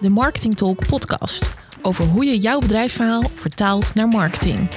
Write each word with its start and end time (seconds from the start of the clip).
de 0.00 0.10
Marketing 0.10 0.56
Talk 0.56 0.86
podcast 0.86 1.54
over 1.82 2.04
hoe 2.04 2.24
je 2.24 2.38
jouw 2.38 2.58
bedrijfsverhaal 2.58 3.22
vertaalt 3.34 3.94
naar 3.94 4.08
marketing. 4.08 4.68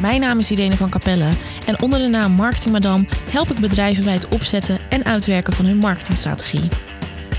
Mijn 0.00 0.20
naam 0.20 0.38
is 0.38 0.50
Irene 0.50 0.76
van 0.76 0.90
Capelle 0.90 1.28
en 1.66 1.82
onder 1.82 1.98
de 1.98 2.06
naam 2.06 2.32
Marketing 2.32 2.72
Madame 2.72 3.06
help 3.30 3.50
ik 3.50 3.60
bedrijven 3.60 4.04
bij 4.04 4.12
het 4.12 4.28
opzetten 4.28 4.78
en 4.88 5.04
uitwerken 5.04 5.52
van 5.52 5.64
hun 5.64 5.76
marketingstrategie. 5.76 6.68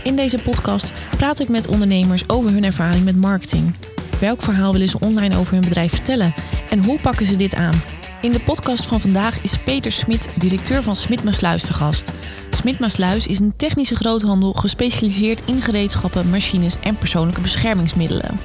In 0.03 0.15
deze 0.15 0.37
podcast 0.37 0.93
praat 1.17 1.39
ik 1.39 1.49
met 1.49 1.67
ondernemers 1.67 2.29
over 2.29 2.51
hun 2.51 2.63
ervaring 2.63 3.03
met 3.03 3.15
marketing. 3.15 3.75
Welk 4.19 4.41
verhaal 4.41 4.71
willen 4.71 4.89
ze 4.89 4.99
online 4.99 5.37
over 5.37 5.53
hun 5.53 5.63
bedrijf 5.63 5.91
vertellen 5.91 6.33
en 6.69 6.83
hoe 6.83 6.99
pakken 6.99 7.25
ze 7.25 7.35
dit 7.35 7.55
aan? 7.55 7.81
In 8.21 8.31
de 8.31 8.39
podcast 8.39 8.85
van 8.85 9.01
vandaag 9.01 9.41
is 9.41 9.57
Peter 9.57 9.91
Smit, 9.91 10.29
directeur 10.35 10.83
van 10.83 10.95
Smit 10.95 11.23
Maasluis, 11.23 11.63
te 11.63 11.73
gast. 11.73 12.11
Smit 12.49 12.79
Maasluis 12.79 13.27
is 13.27 13.39
een 13.39 13.55
technische 13.55 13.95
groothandel 13.95 14.53
gespecialiseerd 14.53 15.41
in 15.45 15.61
gereedschappen, 15.61 16.29
machines 16.29 16.79
en 16.79 16.97
persoonlijke 16.97 17.41
beschermingsmiddelen. 17.41 18.39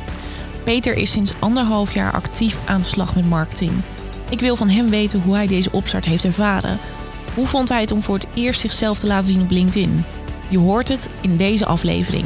Peter 0.64 0.94
is 0.94 1.10
sinds 1.10 1.32
anderhalf 1.38 1.94
jaar 1.94 2.12
actief 2.12 2.58
aan 2.66 2.80
de 2.80 2.86
slag 2.86 3.14
met 3.14 3.28
marketing. 3.28 3.72
Ik 4.30 4.40
wil 4.40 4.56
van 4.56 4.68
hem 4.68 4.90
weten 4.90 5.20
hoe 5.20 5.34
hij 5.34 5.46
deze 5.46 5.72
opstart 5.72 6.04
heeft 6.04 6.24
ervaren. 6.24 6.78
Hoe 7.34 7.46
vond 7.46 7.68
hij 7.68 7.80
het 7.80 7.92
om 7.92 8.02
voor 8.02 8.14
het 8.14 8.26
eerst 8.34 8.60
zichzelf 8.60 8.98
te 8.98 9.06
laten 9.06 9.28
zien 9.28 9.42
op 9.42 9.50
LinkedIn? 9.50 10.04
Je 10.48 10.58
hoort 10.58 10.88
het 10.88 11.08
in 11.20 11.36
deze 11.36 11.66
aflevering. 11.66 12.24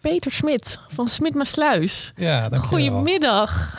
Peter 0.00 0.30
Smit 0.30 0.78
van 0.88 1.08
Smit 1.08 1.34
Maasluis. 1.34 2.12
Ja, 2.16 2.48
dankjewel. 2.48 2.68
Goedemiddag. 2.68 3.76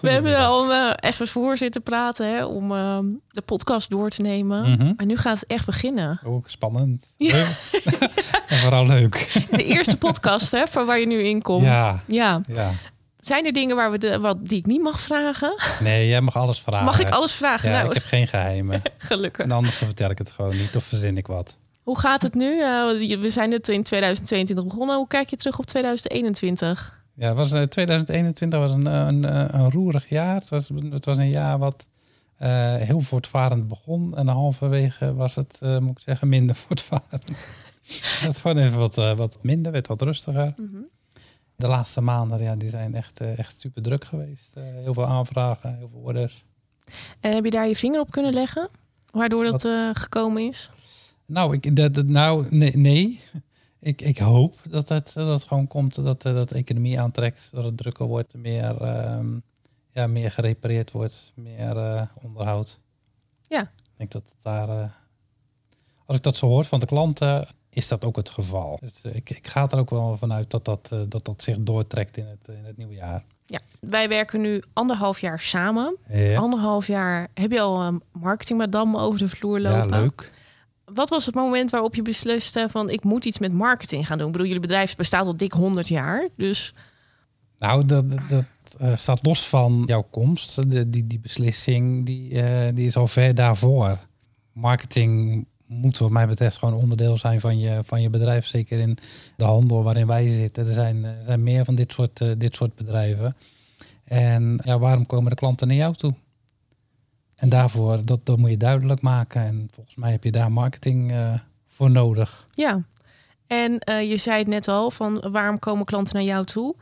We 0.00 0.10
hebben 0.10 0.36
al 0.36 0.70
uh, 0.70 0.92
even 1.00 1.28
voor 1.28 1.56
zitten 1.56 1.82
praten 1.82 2.34
hè, 2.34 2.44
om 2.44 2.72
uh, 2.72 2.98
de 3.28 3.42
podcast 3.42 3.90
door 3.90 4.10
te 4.10 4.22
nemen. 4.22 4.70
Mhm. 4.70 4.92
Maar 4.96 5.06
nu 5.06 5.16
gaat 5.16 5.40
het 5.40 5.48
echt 5.48 5.66
beginnen. 5.66 6.20
Oh, 6.24 6.44
spannend. 6.46 7.06
Ja. 7.16 7.46
En 8.46 8.56
vooral 8.56 8.86
leuk. 8.86 9.46
De 9.50 9.64
eerste 9.64 9.96
podcast 9.96 10.52
hè, 10.52 10.66
van 10.66 10.86
waar 10.86 10.98
je 10.98 11.06
nu 11.06 11.22
in 11.22 11.42
komt. 11.42 11.64
Ja. 11.64 12.02
ja. 12.06 12.40
Ja. 12.48 12.72
Zijn 13.18 13.46
er 13.46 13.52
dingen 13.52 13.76
waar 13.76 13.90
we 13.90 13.98
de, 13.98 14.20
wat, 14.20 14.36
die 14.40 14.58
ik 14.58 14.66
niet 14.66 14.82
mag 14.82 15.00
vragen? 15.00 15.54
Nee, 15.80 16.08
jij 16.08 16.20
mag 16.20 16.36
alles 16.36 16.60
vragen. 16.60 16.84
Mag 16.84 16.98
ik 16.98 17.10
alles 17.10 17.32
vragen? 17.32 17.70
Ja, 17.70 17.76
nou, 17.76 17.88
ik 17.88 17.94
heb 17.94 18.04
geen 18.04 18.26
geheimen. 18.26 18.82
gelukkig. 18.98 19.44
En 19.44 19.50
anders 19.50 19.78
dan 19.78 19.88
vertel 19.88 20.10
ik 20.10 20.18
het 20.18 20.30
gewoon 20.30 20.56
niet 20.56 20.76
of 20.76 20.84
verzin 20.84 21.16
ik 21.16 21.26
wat. 21.26 21.56
Hoe 21.86 21.98
gaat 21.98 22.22
het 22.22 22.34
nu? 22.34 22.58
Uh, 22.58 23.18
we 23.20 23.30
zijn 23.30 23.50
net 23.50 23.68
in 23.68 23.82
2022 23.82 24.64
begonnen. 24.64 24.96
Hoe 24.96 25.06
kijk 25.06 25.30
je 25.30 25.36
terug 25.36 25.58
op 25.58 25.66
2021? 25.66 27.04
Ja, 27.14 27.28
het 27.28 27.36
was, 27.36 27.52
uh, 27.52 27.62
2021 27.62 28.58
was 28.58 28.72
een, 28.72 28.86
een, 28.86 29.54
een 29.54 29.70
roerig 29.70 30.08
jaar. 30.08 30.34
Het 30.34 30.48
was, 30.48 30.70
het 30.90 31.04
was 31.04 31.16
een 31.16 31.28
jaar 31.28 31.58
wat 31.58 31.88
uh, 32.42 32.74
heel 32.74 33.00
voortvarend 33.00 33.68
begon. 33.68 34.16
En 34.16 34.28
halverwege 34.28 35.14
was 35.14 35.34
het, 35.34 35.58
moet 35.60 35.90
ik 35.90 35.98
zeggen, 35.98 36.28
minder 36.28 36.54
voortvarend. 36.66 37.30
het 38.20 38.38
gewoon 38.38 38.56
even 38.56 38.78
wat, 38.78 38.94
wat 38.94 39.38
minder, 39.40 39.72
werd 39.72 39.86
wat 39.86 40.02
rustiger. 40.02 40.52
Mm 40.56 40.68
-hmm. 40.72 40.88
De 41.56 41.66
laatste 41.66 42.00
maanden 42.00 42.42
ja, 42.42 42.56
die 42.56 42.68
zijn 42.68 42.94
echt, 42.94 43.20
echt 43.20 43.60
super 43.60 43.82
druk 43.82 44.04
geweest. 44.04 44.54
heel 44.54 44.94
veel 44.94 45.06
aanvragen, 45.06 45.76
heel 45.76 45.88
veel 45.88 46.00
orders. 46.00 46.44
En 47.20 47.34
heb 47.34 47.44
je 47.44 47.50
daar 47.50 47.68
je 47.68 47.76
vinger 47.76 48.00
op 48.00 48.10
kunnen 48.10 48.32
leggen? 48.32 48.68
Waardoor 49.10 49.44
dat 49.44 49.68
gekomen 49.92 50.42
is? 50.48 50.70
Nou, 51.26 51.54
ik, 51.54 51.76
dat, 51.76 51.94
dat, 51.94 52.06
nou 52.06 52.46
nee. 52.50 52.76
nee. 52.76 53.20
Ik, 53.80 54.00
ik 54.00 54.18
hoop 54.18 54.54
dat 54.68 54.88
het, 54.88 55.12
dat 55.14 55.28
het 55.28 55.44
gewoon 55.44 55.66
komt, 55.66 55.94
dat, 56.04 56.22
dat 56.22 56.48
de 56.48 56.54
economie 56.54 57.00
aantrekt, 57.00 57.50
dat 57.52 57.64
het 57.64 57.76
drukker 57.76 58.06
wordt, 58.06 58.34
meer, 58.34 58.82
um, 59.16 59.42
ja, 59.90 60.06
meer 60.06 60.30
gerepareerd 60.30 60.90
wordt, 60.90 61.32
meer 61.34 61.76
uh, 61.76 62.02
onderhoud. 62.22 62.80
Ja. 63.48 63.60
Ik 63.60 63.92
denk 63.96 64.10
dat 64.10 64.22
het 64.22 64.42
daar, 64.42 64.68
uh, 64.68 64.88
als 66.06 66.16
ik 66.16 66.22
dat 66.22 66.36
zo 66.36 66.46
hoor 66.46 66.64
van 66.64 66.80
de 66.80 66.86
klanten, 66.86 67.46
is 67.70 67.88
dat 67.88 68.04
ook 68.04 68.16
het 68.16 68.30
geval. 68.30 68.78
Dus 68.80 69.14
ik, 69.14 69.30
ik 69.30 69.46
ga 69.46 69.70
er 69.70 69.78
ook 69.78 69.90
wel 69.90 70.16
vanuit 70.16 70.50
dat 70.50 70.64
dat, 70.64 70.88
dat, 71.08 71.24
dat 71.24 71.42
zich 71.42 71.58
doortrekt 71.58 72.16
in 72.16 72.26
het, 72.26 72.48
in 72.48 72.64
het 72.64 72.76
nieuwe 72.76 72.94
jaar. 72.94 73.24
Ja, 73.44 73.60
wij 73.80 74.08
werken 74.08 74.40
nu 74.40 74.62
anderhalf 74.72 75.20
jaar 75.20 75.40
samen. 75.40 75.96
Ja. 76.08 76.38
Anderhalf 76.38 76.86
jaar 76.86 77.28
heb 77.34 77.50
je 77.50 77.60
al 77.60 77.82
een 77.82 78.02
marketing 78.12 78.58
madame 78.58 78.98
over 78.98 79.18
de 79.18 79.28
vloer 79.28 79.60
lopen. 79.60 79.78
Ja, 79.78 80.00
leuk. 80.00 80.32
Wat 80.94 81.08
was 81.08 81.26
het 81.26 81.34
moment 81.34 81.70
waarop 81.70 81.94
je 81.94 82.02
besliste 82.02 82.66
van 82.70 82.90
ik 82.90 83.04
moet 83.04 83.24
iets 83.24 83.38
met 83.38 83.52
marketing 83.52 84.06
gaan 84.06 84.18
doen? 84.18 84.26
Ik 84.26 84.32
bedoel, 84.32 84.46
jullie 84.46 84.62
bedrijf 84.62 84.96
bestaat 84.96 85.26
al 85.26 85.36
dik 85.36 85.52
100 85.52 85.88
jaar, 85.88 86.28
dus... 86.36 86.74
Nou, 87.58 87.84
dat, 87.84 88.10
dat, 88.10 88.44
uh, 88.80 88.96
staat 88.96 89.26
los 89.26 89.48
van 89.48 89.82
jouw 89.86 90.06
komst. 90.10 90.70
De, 90.70 90.90
die, 90.90 91.06
die 91.06 91.18
beslissing 91.18 92.06
die, 92.06 92.30
uh, 92.30 92.44
die 92.74 92.86
is 92.86 92.96
al 92.96 93.06
ver 93.06 93.34
daarvoor. 93.34 93.98
Marketing 94.52 95.44
moet 95.66 95.98
wat 95.98 96.10
mij 96.10 96.26
betreft 96.26 96.58
gewoon 96.58 96.78
onderdeel 96.80 97.16
zijn 97.16 97.40
van 97.40 97.58
je, 97.58 97.80
van 97.84 98.02
je 98.02 98.10
bedrijf. 98.10 98.46
Zeker 98.46 98.78
in 98.78 98.98
de 99.36 99.44
handel 99.44 99.82
waarin 99.82 100.06
wij 100.06 100.30
zitten. 100.30 100.66
Er 100.66 100.72
zijn, 100.72 101.04
er 101.04 101.24
zijn 101.24 101.42
meer 101.42 101.64
van 101.64 101.74
dit 101.74 101.92
soort, 101.92 102.40
dit 102.40 102.54
soort 102.54 102.74
bedrijven. 102.74 103.36
En 104.04 104.60
ja, 104.64 104.78
waarom 104.78 105.06
komen 105.06 105.30
de 105.30 105.36
klanten 105.36 105.68
naar 105.68 105.76
jou 105.76 105.94
toe? 105.94 106.14
En 107.36 107.48
daarvoor, 107.48 108.04
dat, 108.04 108.26
dat 108.26 108.38
moet 108.38 108.50
je 108.50 108.56
duidelijk 108.56 109.00
maken. 109.00 109.42
En 109.42 109.68
volgens 109.72 109.96
mij 109.96 110.10
heb 110.10 110.24
je 110.24 110.30
daar 110.30 110.52
marketing 110.52 111.12
uh, 111.12 111.32
voor 111.68 111.90
nodig. 111.90 112.46
Ja, 112.50 112.82
en 113.46 113.78
uh, 113.88 114.10
je 114.10 114.16
zei 114.16 114.38
het 114.38 114.46
net 114.46 114.68
al, 114.68 114.90
van 114.90 115.30
waarom 115.30 115.58
komen 115.58 115.84
klanten 115.84 116.14
naar 116.14 116.24
jou 116.24 116.44
toe? 116.44 116.74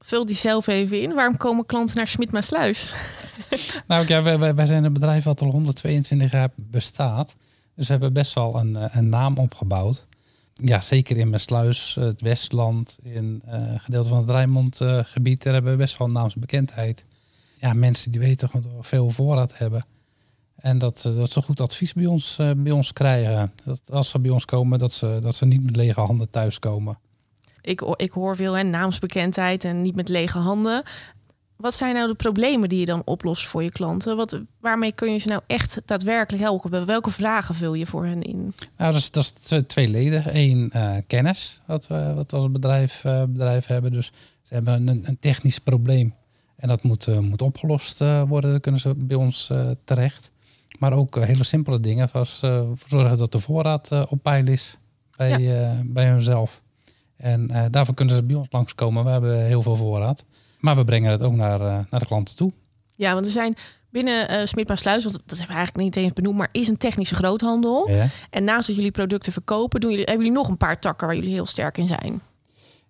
Vul 0.00 0.26
die 0.26 0.36
zelf 0.36 0.66
even 0.66 1.00
in. 1.00 1.14
Waarom 1.14 1.36
komen 1.36 1.66
klanten 1.66 1.96
naar 1.96 2.08
Smit 2.08 2.32
Maasluis? 2.32 2.94
nou 3.86 4.06
ja, 4.06 4.22
wij, 4.22 4.54
wij 4.54 4.66
zijn 4.66 4.84
een 4.84 4.92
bedrijf 4.92 5.24
wat 5.24 5.40
al 5.40 5.50
122 5.50 6.32
jaar 6.32 6.50
bestaat. 6.54 7.34
Dus 7.74 7.86
we 7.86 7.92
hebben 7.92 8.12
best 8.12 8.34
wel 8.34 8.58
een, 8.58 8.98
een 8.98 9.08
naam 9.08 9.38
opgebouwd. 9.38 10.06
Ja, 10.54 10.80
zeker 10.80 11.16
in 11.16 11.30
Maasluis, 11.30 11.96
het 12.00 12.20
Westland, 12.20 12.98
in 13.02 13.42
uh, 13.48 13.54
gedeelte 13.76 14.08
van 14.08 14.18
het 14.18 14.30
Rijnmondgebied, 14.30 15.42
daar 15.42 15.52
hebben 15.52 15.72
we 15.72 15.78
best 15.78 15.98
wel 15.98 16.06
een 16.06 16.12
naamsbekendheid. 16.12 17.06
Ja, 17.62 17.72
mensen 17.72 18.10
die 18.10 18.20
weten 18.20 18.48
gewoon 18.48 18.66
dat 18.66 18.76
we 18.76 18.82
veel 18.88 19.10
voorraad 19.10 19.58
hebben. 19.58 19.84
En 20.56 20.78
dat, 20.78 21.10
dat 21.16 21.30
ze 21.30 21.42
goed 21.42 21.60
advies 21.60 21.92
bij 21.92 22.06
ons, 22.06 22.38
uh, 22.40 22.50
bij 22.56 22.72
ons 22.72 22.92
krijgen. 22.92 23.52
Dat 23.64 23.82
als 23.90 24.10
ze 24.10 24.18
bij 24.18 24.30
ons 24.30 24.44
komen, 24.44 24.78
dat 24.78 24.92
ze, 24.92 25.18
dat 25.22 25.34
ze 25.34 25.46
niet 25.46 25.64
met 25.64 25.76
lege 25.76 26.00
handen 26.00 26.30
thuiskomen. 26.30 26.98
Ik, 27.60 27.80
ik 27.96 28.10
hoor 28.10 28.36
veel 28.36 28.52
hè, 28.52 28.62
naamsbekendheid 28.62 29.64
en 29.64 29.82
niet 29.82 29.94
met 29.94 30.08
lege 30.08 30.38
handen. 30.38 30.82
Wat 31.56 31.74
zijn 31.74 31.94
nou 31.94 32.08
de 32.08 32.14
problemen 32.14 32.68
die 32.68 32.78
je 32.78 32.84
dan 32.84 33.02
oplost 33.04 33.46
voor 33.46 33.62
je 33.62 33.70
klanten? 33.70 34.16
Wat, 34.16 34.40
waarmee 34.60 34.92
kun 34.92 35.12
je 35.12 35.18
ze 35.18 35.28
nou 35.28 35.42
echt 35.46 35.80
daadwerkelijk 35.84 36.42
helpen? 36.42 36.86
Welke 36.86 37.10
vragen 37.10 37.54
vul 37.54 37.74
je 37.74 37.86
voor 37.86 38.04
hen 38.04 38.22
in? 38.22 38.54
Nou, 38.76 38.92
dat 38.92 38.94
is, 38.94 39.10
dat 39.10 39.24
is 39.48 39.62
tweeledig. 39.66 40.26
Eén, 40.32 40.70
uh, 40.76 40.96
kennis, 41.06 41.60
wat 41.66 41.86
we, 41.86 42.12
wat 42.14 42.30
we 42.30 42.36
als 42.36 42.50
bedrijf, 42.50 43.04
uh, 43.04 43.22
bedrijf 43.28 43.66
hebben. 43.66 43.92
Dus 43.92 44.12
ze 44.42 44.54
hebben 44.54 44.88
een, 44.88 45.02
een 45.08 45.18
technisch 45.18 45.58
probleem. 45.58 46.14
En 46.62 46.68
dat 46.68 46.82
moet, 46.82 47.06
uh, 47.06 47.18
moet 47.18 47.42
opgelost 47.42 47.98
worden. 48.28 48.50
Dan 48.50 48.60
kunnen 48.60 48.80
ze 48.80 48.94
bij 48.96 49.16
ons 49.16 49.50
terecht. 49.84 50.30
Maar 50.78 50.92
ook 50.92 51.24
hele 51.24 51.44
simpele 51.44 51.80
dingen, 51.80 52.08
zoals 52.08 52.38
zorgen 52.86 53.18
dat 53.18 53.32
de 53.32 53.38
voorraad 53.38 54.08
op 54.08 54.22
peil 54.22 54.46
is 54.46 54.78
bij, 55.16 55.40
ja. 55.40 55.82
bij 55.84 56.08
hunzelf. 56.08 56.62
En 57.16 57.68
daarvoor 57.70 57.94
kunnen 57.94 58.14
ze 58.14 58.22
bij 58.22 58.36
ons 58.36 58.48
langskomen. 58.50 59.04
We 59.04 59.10
hebben 59.10 59.44
heel 59.44 59.62
veel 59.62 59.76
voorraad. 59.76 60.24
Maar 60.60 60.76
we 60.76 60.84
brengen 60.84 61.10
het 61.10 61.22
ook 61.22 61.34
naar, 61.34 61.58
naar 61.90 62.00
de 62.00 62.06
klanten 62.06 62.36
toe. 62.36 62.52
Ja, 62.94 63.14
want 63.14 63.26
er 63.26 63.32
zijn 63.32 63.56
binnen 63.92 64.30
uh, 64.30 64.76
Sluis, 64.76 65.04
want 65.04 65.14
dat 65.26 65.38
hebben 65.38 65.46
we 65.46 65.62
eigenlijk 65.62 65.76
niet 65.76 65.96
eens 65.96 66.12
benoemd, 66.12 66.38
maar 66.38 66.48
is 66.52 66.68
een 66.68 66.76
technische 66.76 67.14
groothandel. 67.14 67.90
Ja. 67.90 68.08
En 68.30 68.44
naast 68.44 68.66
dat 68.66 68.76
jullie 68.76 68.90
producten 68.90 69.32
verkopen, 69.32 69.80
doen 69.80 69.90
jullie, 69.90 70.04
hebben 70.04 70.24
jullie 70.24 70.40
nog 70.40 70.48
een 70.48 70.56
paar 70.56 70.80
takken 70.80 71.06
waar 71.06 71.16
jullie 71.16 71.32
heel 71.32 71.46
sterk 71.46 71.78
in 71.78 71.88
zijn. 71.88 72.20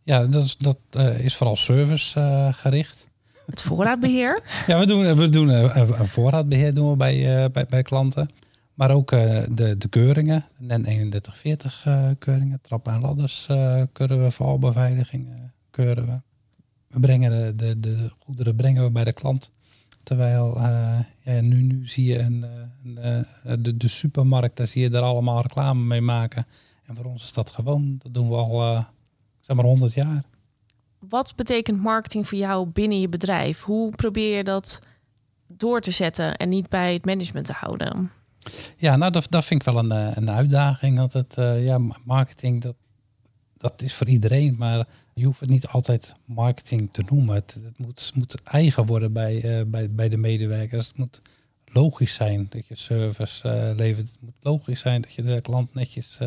Ja, 0.03 0.27
dat 0.27 0.45
is, 0.45 0.57
dat, 0.57 0.79
is 1.19 1.37
vooral 1.37 1.57
service 1.57 2.21
gericht. 2.53 3.11
Het 3.47 3.63
voorraadbeheer? 3.63 4.43
ja, 4.67 4.79
we 4.79 4.87
doen, 4.87 5.15
we 5.15 5.29
doen 5.29 5.49
een 5.49 6.07
voorraadbeheer 6.07 6.75
doen 6.75 6.91
we 6.91 6.97
bij, 6.97 7.45
uh, 7.45 7.51
bij, 7.51 7.67
bij 7.69 7.83
klanten. 7.83 8.31
Maar 8.75 8.91
ook 8.91 9.13
uh, 9.13 9.43
de, 9.51 9.77
de 9.79 9.89
keuringen, 9.89 10.45
NEN 10.59 10.83
3140 10.83 11.85
uh, 11.87 12.09
keuringen, 12.19 12.61
trappen 12.61 12.93
en 12.93 13.01
ladders 13.01 13.47
keuren 13.93 14.23
we, 14.23 14.31
valbeveiligingen 14.31 15.53
keuren 15.71 16.07
we. 16.07 16.21
We 16.87 17.01
brengen 17.01 17.57
de, 17.57 17.57
de, 17.57 17.81
de 17.81 18.11
goederen 18.19 18.57
brengen 18.57 18.85
we 18.85 18.91
bij 18.91 19.05
de 19.05 19.13
klant. 19.13 19.51
Terwijl 20.03 20.61
ja, 21.21 21.41
nu, 21.41 21.63
nu 21.63 21.87
zie 21.87 22.05
je 22.05 22.19
een, 22.19 22.45
een 22.85 23.63
de, 23.63 23.77
de 23.77 23.89
supermarkt, 23.89 24.57
daar 24.57 24.67
zie 24.67 24.83
je 24.83 24.97
er 24.97 25.03
allemaal 25.03 25.43
reclame 25.43 25.83
mee 25.83 26.01
maken. 26.01 26.47
En 26.87 26.97
voor 26.97 27.05
ons 27.05 27.25
is 27.25 27.33
dat 27.33 27.51
gewoon, 27.51 27.99
dat 28.03 28.15
doen 28.15 28.29
we 28.29 28.35
al 28.35 28.85
zeg 29.41 29.57
maar 29.57 29.65
100 29.65 29.93
jaar 29.93 30.23
wat 31.09 31.37
betekent 31.37 31.81
marketing 31.81 32.29
voor 32.29 32.39
jou 32.39 32.67
binnen 32.67 33.01
je 33.01 33.09
bedrijf? 33.09 33.63
Hoe 33.63 33.91
probeer 33.91 34.37
je 34.37 34.45
dat 34.45 34.81
door 35.47 35.81
te 35.81 35.91
zetten 35.91 36.37
en 36.37 36.49
niet 36.49 36.69
bij 36.69 36.93
het 36.93 37.05
management 37.05 37.47
te 37.47 37.53
houden? 37.53 38.11
Ja, 38.77 38.97
nou 38.97 39.13
dat, 39.13 39.27
dat 39.31 39.45
vind 39.45 39.67
ik 39.67 39.73
wel 39.73 39.85
een, 39.85 40.17
een 40.17 40.31
uitdaging. 40.31 40.97
Dat 40.97 41.13
het, 41.13 41.37
uh, 41.39 41.67
ja, 41.67 41.79
marketing, 42.05 42.63
dat, 42.63 42.77
dat 43.57 43.83
is 43.83 43.95
voor 43.95 44.09
iedereen, 44.09 44.55
maar 44.59 44.87
je 45.15 45.25
hoeft 45.25 45.41
het 45.41 45.49
niet 45.49 45.67
altijd 45.67 46.15
marketing 46.25 46.89
te 46.93 47.03
noemen. 47.09 47.35
Het, 47.35 47.59
het 47.65 47.79
moet, 47.79 48.11
moet 48.15 48.43
eigen 48.43 48.87
worden 48.87 49.13
bij, 49.13 49.59
uh, 49.59 49.67
bij, 49.67 49.91
bij 49.91 50.09
de 50.09 50.17
medewerkers. 50.17 50.87
Het 50.87 50.97
moet 50.97 51.23
logisch 51.65 52.15
zijn 52.15 52.47
dat 52.49 52.67
je 52.67 52.75
service 52.75 53.75
levert. 53.77 54.11
Het 54.11 54.21
moet 54.21 54.35
logisch 54.41 54.81
zijn 54.81 55.01
dat 55.03 55.13
je 55.13 55.23
de 55.23 55.41
klant 55.41 55.75
netjes, 55.75 56.19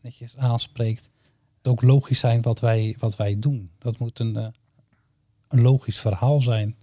netjes 0.00 0.36
aanspreekt. 0.36 1.10
Ook 1.62 1.82
logisch 1.82 2.18
zijn 2.18 2.42
wat 2.42 2.60
wij, 2.60 2.96
wat 2.98 3.16
wij 3.16 3.38
doen. 3.38 3.70
Dat 3.78 3.98
moet 3.98 4.18
een, 4.18 4.36
eh, 4.36 4.46
een 5.48 5.60
logisch 5.60 5.98
verhaal 5.98 6.40
zijn. 6.40 6.76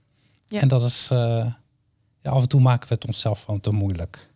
Ja. 0.48 0.62
En 0.62 0.68
dat 0.68 0.84
is, 0.84 1.10
eh, 1.12 1.46
ja, 2.22 2.32
af 2.32 2.42
en 2.42 2.50
toe 2.50 2.62
maken 2.62 2.88
we 2.88 2.94
het 2.94 3.06
onszelf 3.06 3.44
gewoon 3.44 3.60
te 3.60 3.72
moeilijk. 3.72 4.28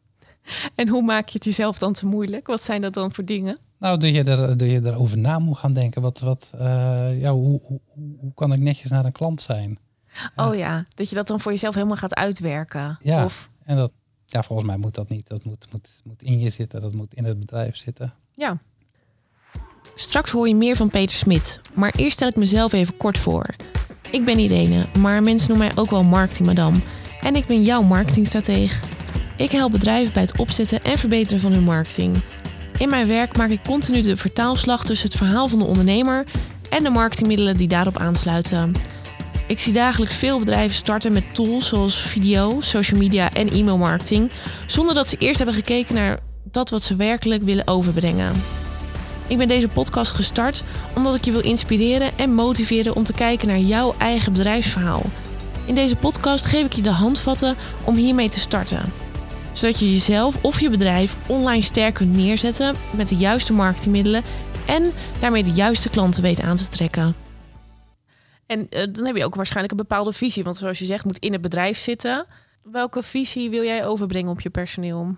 En 0.75 0.88
hoe 0.88 1.04
maak 1.04 1.28
je 1.28 1.34
het 1.34 1.45
jezelf 1.45 1.78
dan 1.78 1.94
te 1.94 2.06
moeilijk? 2.06 2.48
Wat 2.48 2.63
zijn 2.63 2.81
dat 2.81 2.94
dan 2.94 3.12
voor 3.12 3.25
dingen? 3.25 3.57
Nou, 3.78 3.98
dat 3.98 4.13
je, 4.13 4.24
er, 4.24 4.57
dat 4.57 4.69
je 4.69 4.81
erover 4.84 5.18
na 5.18 5.40
moet 5.40 5.57
gaan 5.57 5.74
denken. 5.74 6.01
Wat, 6.01 6.19
wat, 6.19 6.51
eh, 6.57 7.19
ja, 7.19 7.31
hoe, 7.31 7.60
hoe, 7.63 7.80
hoe 7.86 8.04
hoe 8.19 8.34
kan 8.34 8.54
ik 8.54 8.60
netjes 8.60 8.90
naar 8.92 9.06
een 9.06 9.12
klant 9.12 9.42
zijn? 9.42 9.78
Oh 10.36 10.56
ja, 10.56 10.86
dat 10.94 11.10
je 11.10 11.16
dat 11.16 11.28
dan 11.28 11.40
voor 11.40 11.51
jezelf 11.51 11.74
helemaal 11.75 11.98
gaat 11.98 12.13
uitwerken. 12.16 12.98
Ja. 13.01 13.25
Of, 13.25 13.50
En 13.63 13.75
dat, 13.75 13.92
ja, 14.25 14.44
volgens 14.44 14.68
mij 14.68 14.78
moet 14.78 14.95
dat 14.95 15.10
niet. 15.10 15.28
Dat 15.28 15.44
moet, 15.44 15.68
moet, 15.72 16.01
moet 16.04 16.24
in 16.24 16.40
je 16.40 16.50
zitten, 16.50 16.81
dat 16.81 16.94
moet 16.94 17.13
in 17.13 17.25
het 17.25 17.40
bedrijf 17.40 17.75
zitten. 17.75 18.13
ja. 18.36 18.57
Straks 19.95 20.31
hoor 20.31 20.47
je 20.47 20.56
meer 20.56 20.75
van 20.75 20.89
Peter 20.89 21.15
Smit, 21.15 21.59
maar 21.74 21.94
eerst 21.95 22.15
stel 22.15 22.27
ik 22.27 22.35
mezelf 22.35 22.74
even 22.74 22.97
kort 22.97 23.18
voor. 23.18 23.45
Ik 24.12 24.25
ben 24.25 24.39
Irene, 24.39 24.85
maar 25.00 25.24
mensen 25.24 25.50
noemen 25.50 25.68
mij 25.68 25.83
ook 25.83 25.89
wel 25.89 26.03
marketingmadam. 26.03 26.83
En 27.21 27.35
ik 27.35 27.45
ben 27.45 27.63
jouw 27.63 27.81
marketingstrateeg. 27.81 28.81
Ik 29.38 29.51
help 29.51 29.71
bedrijven 29.71 30.13
bij 30.13 30.21
het 30.21 30.38
opzetten 30.38 30.83
en 30.83 30.97
verbeteren 30.97 31.39
van 31.39 31.51
hun 31.51 31.63
marketing. 31.63 32.18
In 32.77 32.89
mijn 32.89 33.07
werk 33.07 33.38
maak 33.38 33.50
ik 33.50 33.63
continu 33.63 34.01
de 34.01 34.18
vertaalslag 34.18 34.85
tussen 34.85 35.07
het 35.07 35.18
verhaal 35.18 35.47
van 35.47 35.59
de 35.59 35.65
ondernemer 35.65 36.25
en 36.69 36.83
de 36.83 36.89
marketingmiddelen 36.89 37.57
die 37.57 37.68
daarop 37.68 37.97
aansluiten. 37.97 38.71
Ik 39.47 39.59
zie 39.59 39.74
dagelijks 39.74 40.15
veel 40.15 40.39
bedrijven 40.39 40.75
starten 40.75 41.12
met 41.12 41.35
tools 41.35 41.68
zoals 41.68 42.01
video, 42.01 42.62
social 42.62 43.00
media 43.00 43.33
en 43.33 43.50
e-mailmarketing, 43.50 44.31
zonder 44.68 44.95
dat 44.95 45.09
ze 45.09 45.15
eerst 45.19 45.38
hebben 45.38 45.56
gekeken 45.56 45.95
naar 45.95 46.19
dat 46.51 46.69
wat 46.69 46.81
ze 46.81 46.95
werkelijk 46.95 47.44
willen 47.44 47.68
overbrengen. 47.68 48.33
Ik 49.28 49.38
ben 49.38 49.48
deze 49.48 49.68
podcast 49.68 50.12
gestart 50.12 50.64
omdat 50.96 51.16
ik 51.16 51.25
je 51.25 51.31
wil 51.31 51.44
inspireren 51.44 52.18
en 52.18 52.34
motiveren 52.34 52.96
om 52.96 53.04
te 53.04 53.14
kijken 53.14 53.48
naar 53.48 53.60
jouw 53.60 53.96
eigen 53.98 54.34
bedrijfsverhaal. 54.34 55.02
In 55.66 55.75
deze 55.75 55.96
podcast 55.96 56.46
geef 56.46 56.66
ik 56.66 56.74
je 56.74 56.81
de 56.81 56.92
handvatten 56.92 57.56
om 57.84 57.96
hiermee 57.96 58.30
te 58.30 58.40
starten. 58.40 58.94
Zodat 59.54 59.80
je 59.80 59.92
jezelf 59.92 60.44
of 60.44 60.60
je 60.60 60.70
bedrijf 60.70 61.16
online 61.28 61.62
sterk 61.62 61.94
kunt 61.94 62.16
neerzetten 62.16 62.75
met 62.92 63.10
de 63.10 63.16
juiste 63.16 63.54
marketingmiddelen 63.54 64.24
en 64.68 64.92
daarmee 65.20 65.44
de 65.44 65.52
juiste 65.52 65.90
klanten 65.90 66.22
weet 66.22 66.42
aan 66.42 66.58
te 66.58 66.68
trekken. 66.68 67.16
En 68.46 68.69
eh, 68.69 68.88
dan 68.92 69.06
heb 69.06 69.16
je 69.16 69.26
ook 69.26 69.36
waarschijnlijk 69.36 69.72
een 69.72 69.88
bepaalde 69.88 70.14
visie, 70.14 70.44
want 70.44 70.58
zoals 70.58 70.80
je 70.80 70.86
zegt, 70.86 71.06
moet 71.06 71.19
in 71.19 71.31
het 71.31 71.42
bedrijf 71.42 71.78
zitten. 71.78 72.26
Welke 72.64 73.04
visie 73.04 73.50
wil 73.50 73.64
jij 73.64 73.86
overbrengen 73.86 74.31
op 74.31 74.42
je 74.42 74.50
personeel? 74.50 75.16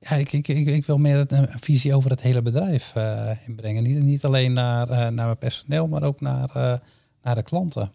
Ja, 0.00 0.10
ik, 0.10 0.32
ik, 0.32 0.48
ik, 0.48 0.66
ik 0.66 0.86
wil 0.86 0.98
meer 0.98 1.32
een 1.32 1.48
visie 1.60 1.94
over 1.94 2.10
het 2.10 2.22
hele 2.22 2.42
bedrijf 2.42 2.94
eh, 2.94 3.30
inbrengen. 3.46 3.82
Niet, 3.82 4.02
niet 4.02 4.24
alleen 4.24 4.52
naar, 4.52 4.90
eh, 4.90 4.98
naar 4.98 5.26
mijn 5.26 5.38
personeel, 5.38 5.86
maar 5.86 6.02
ook 6.02 6.20
naar, 6.20 6.50
eh, 6.54 6.78
naar 7.22 7.34
de 7.34 7.42
klanten. 7.42 7.92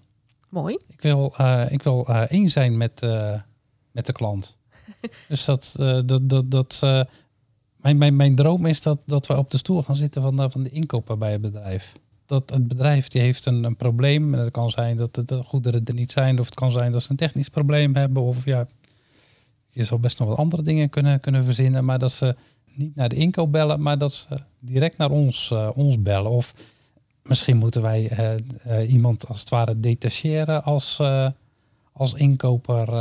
Mooi. 0.49 0.77
Ik 0.87 1.01
wil, 1.01 1.33
ik 1.69 1.83
wil 1.83 2.07
één 2.07 2.49
zijn 2.49 2.77
met, 2.77 3.01
met 3.91 4.05
de 4.05 4.11
klant. 4.11 4.57
dus 5.27 5.45
dat, 5.45 5.73
dat, 6.05 6.29
dat, 6.29 6.51
dat 6.51 6.79
mijn, 7.75 7.97
mijn, 7.97 8.15
mijn 8.15 8.35
droom 8.35 8.65
is 8.65 8.81
dat, 8.81 9.03
dat 9.05 9.27
we 9.27 9.37
op 9.37 9.51
de 9.51 9.57
stoel 9.57 9.81
gaan 9.83 9.95
zitten 9.95 10.21
van, 10.21 10.35
de- 10.35 10.49
van 10.49 10.63
de 10.63 10.69
inkoper 10.69 11.17
bij 11.17 11.31
het 11.31 11.41
bedrijf. 11.41 11.93
Dat 12.25 12.49
het 12.49 12.67
bedrijf 12.67 13.07
die 13.07 13.21
heeft 13.21 13.45
een, 13.45 13.63
een 13.63 13.75
probleem. 13.75 14.33
En 14.33 14.39
het 14.39 14.51
kan 14.51 14.69
zijn 14.69 14.97
dat 14.97 15.21
de 15.25 15.43
goederen 15.43 15.85
er 15.85 15.93
niet 15.93 16.11
zijn. 16.11 16.39
Of 16.39 16.45
het 16.45 16.55
kan 16.55 16.71
zijn 16.71 16.91
dat 16.91 17.03
ze 17.03 17.11
een 17.11 17.17
technisch 17.17 17.49
probleem 17.49 17.95
hebben. 17.95 18.23
Of 18.23 18.45
ja, 18.45 18.67
je 19.75 19.83
zal 19.83 19.99
best 19.99 20.19
nog 20.19 20.27
wat 20.27 20.37
andere 20.37 20.61
dingen 20.61 20.89
kunnen, 20.89 21.19
kunnen 21.19 21.43
verzinnen. 21.43 21.85
Maar 21.85 21.99
dat 21.99 22.11
ze 22.11 22.35
niet 22.65 22.95
naar 22.95 23.09
de 23.09 23.15
inkoop 23.15 23.51
bellen, 23.51 23.81
maar 23.81 23.97
dat 23.97 24.13
ze 24.13 24.27
direct 24.59 24.97
naar 24.97 25.09
ons, 25.09 25.51
eh, 25.51 25.69
ons 25.75 26.01
bellen. 26.01 26.31
Of 26.31 26.53
misschien 27.23 27.57
moeten 27.57 27.81
wij 27.81 28.09
eh, 28.09 28.33
eh, 28.33 28.91
iemand 28.93 29.27
als 29.27 29.39
het 29.39 29.49
ware 29.49 29.79
detacheren 29.79 30.63
als, 30.63 31.01
als 31.93 32.13
inkoper. 32.13 32.93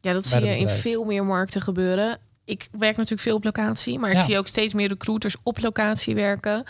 Ja, 0.00 0.12
dat 0.12 0.26
zie 0.26 0.44
je 0.44 0.58
in 0.58 0.68
veel 0.68 1.04
meer 1.04 1.24
markten 1.24 1.60
gebeuren. 1.60 2.18
Ik 2.44 2.68
werk 2.72 2.96
natuurlijk 2.96 3.22
veel 3.22 3.36
op 3.36 3.44
locatie, 3.44 3.98
maar 3.98 4.10
ik 4.10 4.18
zie 4.18 4.38
ook 4.38 4.46
steeds 4.46 4.74
meer 4.74 4.88
recruiters 4.88 5.36
op 5.42 5.58
locatie 5.60 6.14
werken. 6.14 6.64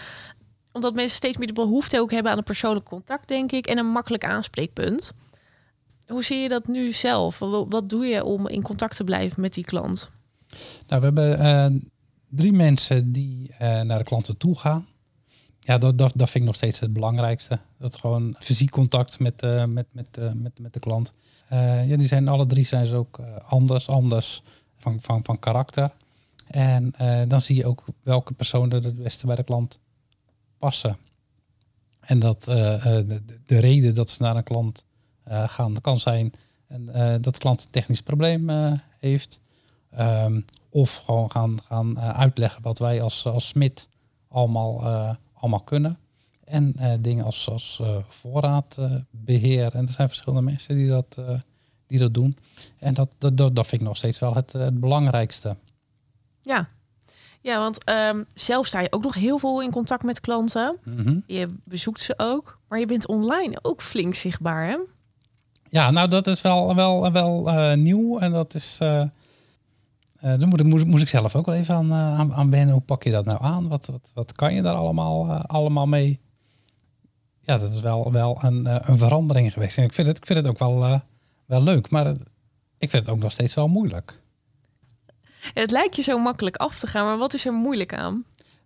Omdat 0.73 0.95
mensen 0.95 1.17
steeds 1.17 1.37
meer 1.37 1.47
de 1.47 1.53
behoefte 1.53 2.01
ook 2.01 2.11
hebben 2.11 2.33
aan 2.33 2.39
een 2.39 2.45
persoonlijk 2.45 2.87
contact, 2.87 3.29
denk 3.29 3.53
ik, 3.53 3.67
en 3.67 3.79
een 3.79 3.91
makkelijk 3.91 4.25
aanspreekpunt. 4.25 5.13
Hoe 6.09 6.25
zie 6.25 6.39
je 6.39 6.49
dat 6.49 6.67
nu 6.67 6.93
zelf? 6.93 7.39
Wat, 7.39 7.89
doe 7.89 8.07
je 8.07 8.25
om 8.25 8.49
in 8.49 8.63
contact 8.63 8.97
te 8.97 9.05
blijven 9.05 9.41
met 9.41 9.55
die 9.55 9.65
klant? 9.65 10.11
Nou, 10.87 11.01
we 11.01 11.07
hebben 11.07 11.39
eh, 11.39 11.81
drie 12.29 12.53
mensen 12.53 13.13
die 13.13 13.51
eh, 13.59 13.81
naar 13.81 13.99
de 13.99 14.05
klanten 14.05 14.37
toe 14.37 14.59
gaan. 14.59 14.87
Ja, 15.61 15.79
dat, 15.79 15.99
dat, 15.99 16.13
dat 16.17 16.31
vind 16.31 16.35
ik 16.35 16.51
nog 16.51 16.55
steeds 16.55 16.81
het 16.81 16.93
belangrijkste. 16.93 17.59
Dat 17.79 17.97
gewoon 17.97 18.37
fysiek 18.39 18.71
contact 18.71 19.19
met, 19.19 19.43
eh, 19.43 19.65
met, 19.65 19.87
met, 19.93 20.19
met, 20.35 20.59
met 20.59 20.73
de 20.73 20.81
klant. 20.81 21.13
Ja, 21.51 21.97
die 21.97 22.07
zijn 22.07 22.29
alle 22.29 22.47
drie 22.47 22.67
zijn 22.67 22.87
ze 22.87 22.97
ook 22.97 23.21
anders, 23.49 23.89
anders 23.89 24.43
van, 24.77 25.01
van, 25.01 25.25
van 25.25 25.39
karakter. 25.39 25.91
En 26.47 26.95
dan 27.29 27.41
zie 27.41 27.57
je 27.57 27.67
ook 27.67 27.85
welke 28.03 28.33
personen 28.33 28.79
er 28.79 28.85
het 28.85 29.03
beste 29.03 29.27
bij 29.27 29.37
de 29.37 29.43
klant 29.43 29.79
passen. 30.59 30.97
En 32.01 32.21
dat 32.21 32.45
de, 32.45 33.23
de 33.47 33.59
reden 33.59 33.95
dat 33.95 34.11
ze 34.11 34.23
naar 34.23 34.37
een 34.37 34.43
klant 34.43 34.85
eh, 35.29 35.49
gaan, 35.49 35.75
dat 35.75 35.83
kan 35.83 35.99
zijn 35.99 36.33
en, 36.69 36.95
eh, 36.95 37.11
dat 37.21 37.35
de 37.35 37.41
klant 37.41 37.65
een 37.65 37.71
technisch 37.71 38.03
probleem 38.03 38.51
eh, 38.51 38.73
heeft. 38.99 39.41
Ehm, 39.91 40.41
of 40.69 40.95
gewoon 40.95 41.31
gaan, 41.31 41.59
gaan 41.63 42.01
uitleggen 42.01 42.63
wat 42.63 42.79
wij 42.79 43.03
als, 43.03 43.27
als 43.27 43.49
smid 43.49 43.89
allemaal, 44.29 44.83
allemaal 45.35 45.61
kunnen. 45.61 45.99
En 46.45 46.75
dingen 47.01 47.25
als, 47.25 47.49
als 47.49 47.79
eh, 47.83 47.97
voorraadbeheer. 48.09 49.75
en 49.75 49.87
er 49.87 49.93
zijn 49.93 50.09
verschillende 50.09 50.51
mensen 50.51 50.75
die 50.75 50.89
dat, 50.89 51.19
die 51.87 51.99
dat 51.99 52.15
doen. 52.15 52.37
En 52.79 52.95
dat, 52.95 53.15
dat, 53.19 53.37
dat, 53.37 53.57
dat 53.57 53.67
vind 53.67 53.81
ik 53.81 53.87
nog 53.87 53.97
steeds 53.97 54.19
wel 54.19 54.35
het, 54.35 54.53
het 54.53 54.81
belangrijkste. 54.81 55.57
Ja, 56.43 56.69
ja 57.41 57.59
want 57.59 57.85
ehm, 57.85 58.23
zelf 58.35 58.67
sta 58.67 58.81
je 58.81 58.93
ook 58.93 59.03
nog 59.03 59.15
heel 59.15 59.39
veel 59.39 59.63
in 59.63 59.71
contact 59.71 60.03
met 60.03 60.21
klanten. 60.21 60.79
Mhm. 60.85 61.19
Je 61.27 61.55
bezoekt 61.65 62.01
ze 62.01 62.15
ook, 62.17 62.59
maar 62.69 62.79
je 62.79 62.87
bent 62.87 63.07
online 63.07 63.59
ook 63.63 63.83
flink 63.83 64.15
zichtbaar, 64.15 64.69
hè? 64.69 64.77
Ja, 65.71 65.91
nou 65.91 66.09
dat 66.09 66.27
is 66.27 66.41
wel, 66.41 66.75
wel, 66.75 67.13
wel 67.13 67.49
eh, 67.49 67.77
nieuw. 67.77 68.19
En 68.19 68.33
dat 68.33 68.55
is. 68.55 68.77
eh 68.81 69.01
eh, 70.19 70.39
daar 70.39 70.49
moet 70.49 70.61
ik, 70.61 70.67
moest, 70.67 70.87
moest 70.87 71.03
ik 71.03 71.09
zelf 71.09 71.37
ook 71.37 71.47
wel 71.47 71.55
even 71.55 71.75
aan, 71.75 71.93
aan, 71.93 72.35
aan 72.35 72.51
wennen. 72.51 72.73
Hoe 72.75 72.83
pak 72.83 73.03
je 73.03 73.11
dat 73.11 73.25
nou 73.25 73.43
aan? 73.43 73.69
Wat, 73.69 73.87
wat, 73.87 74.11
wat 74.15 74.33
kan 74.33 74.55
je 74.55 74.63
daar 74.63 74.75
allemaal, 74.77 75.33
allemaal 75.33 75.87
mee? 75.87 76.21
Ja, 77.41 77.59
dat 77.59 77.73
is 77.73 77.81
wel, 77.81 78.13
wel 78.13 78.39
een, 78.43 78.91
een 78.91 78.99
verandering 78.99 79.53
geweest. 79.53 79.79
En 79.79 79.85
ik 79.85 79.93
vind 79.93 80.07
het, 80.07 80.17
ik 80.17 80.27
vind 80.27 80.39
het 80.39 80.49
ook 80.49 80.59
wel, 80.59 81.01
wel 81.47 81.63
leuk. 81.63 81.91
Maar 81.91 82.07
ik 82.79 82.91
vind 82.91 83.03
het 83.07 83.11
ook 83.11 83.19
nog 83.19 83.33
steeds 83.33 83.55
wel 83.55 83.69
moeilijk. 83.69 84.21
Het 85.55 85.71
lijkt 85.71 85.97
je 85.97 86.03
zo 86.03 86.19
makkelijk 86.19 86.57
af 86.57 86.79
te 86.79 86.87
gaan, 86.87 87.05
maar 87.05 87.19
wat 87.19 87.35
is 87.35 87.47
er 87.47 87.53
moeilijk 87.53 87.95
aan? 87.95 88.25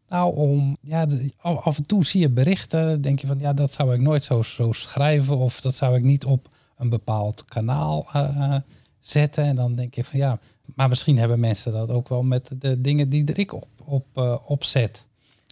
Nou, 0.08 0.36
om, 0.36 0.76
ja, 0.80 1.06
af 1.42 1.76
en 1.76 1.86
toe 1.86 2.04
zie 2.04 2.20
je 2.20 2.30
berichten, 2.30 3.00
denk 3.00 3.20
je 3.20 3.26
van, 3.26 3.38
ja, 3.38 3.52
dat 3.52 3.72
zou 3.72 3.94
ik 3.94 4.00
nooit 4.00 4.24
zo, 4.24 4.42
zo 4.42 4.72
schrijven 4.72 5.36
of 5.36 5.60
dat 5.60 5.74
zou 5.74 5.96
ik 5.96 6.02
niet 6.02 6.24
op 6.24 6.48
een 6.82 6.88
bepaald 6.88 7.44
kanaal 7.44 8.06
eh, 8.12 8.56
zetten. 9.00 9.44
En 9.44 9.56
dan 9.56 9.74
denk 9.74 9.94
je 9.94 10.04
van, 10.04 10.18
ja, 10.18 10.38
maar 10.74 10.88
misschien 10.88 11.18
hebben 11.18 11.40
mensen 11.40 11.72
dat 11.72 11.90
ook 11.90 12.08
wel 12.08 12.22
met 12.22 12.50
de 12.58 12.80
dingen 12.80 13.08
die 13.08 13.24
ik 13.24 13.52
op, 13.52 13.68
op, 13.84 14.06
eh, 14.14 14.36
op 14.44 14.64
zet. 14.64 15.06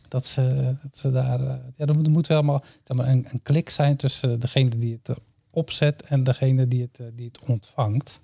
Dat 0.09 0.27
ze, 0.27 0.75
dat 0.83 0.97
ze 0.97 1.11
daar, 1.11 1.41
eh, 1.41 1.55
ja, 1.77 1.87
er 1.87 1.95
moet, 1.95 2.09
moet 2.09 2.27
wel 2.27 2.43
maar, 2.43 2.63
maar 2.95 3.09
een, 3.09 3.27
een 3.29 3.43
klik 3.43 3.71
zijn 3.71 3.97
tussen 3.97 4.41
degene 4.41 4.79
die 4.79 5.01
het 5.03 5.17
opzet 5.51 6.03
en 6.03 6.25
degene 6.25 6.69
die 6.69 6.83
het, 6.83 7.01
eh, 7.01 7.07
die 7.15 7.27
het 7.27 7.49
ontvangt. 7.49 8.21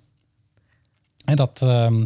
En 1.25 1.35
dat, 1.35 1.61
ehm, 1.61 1.99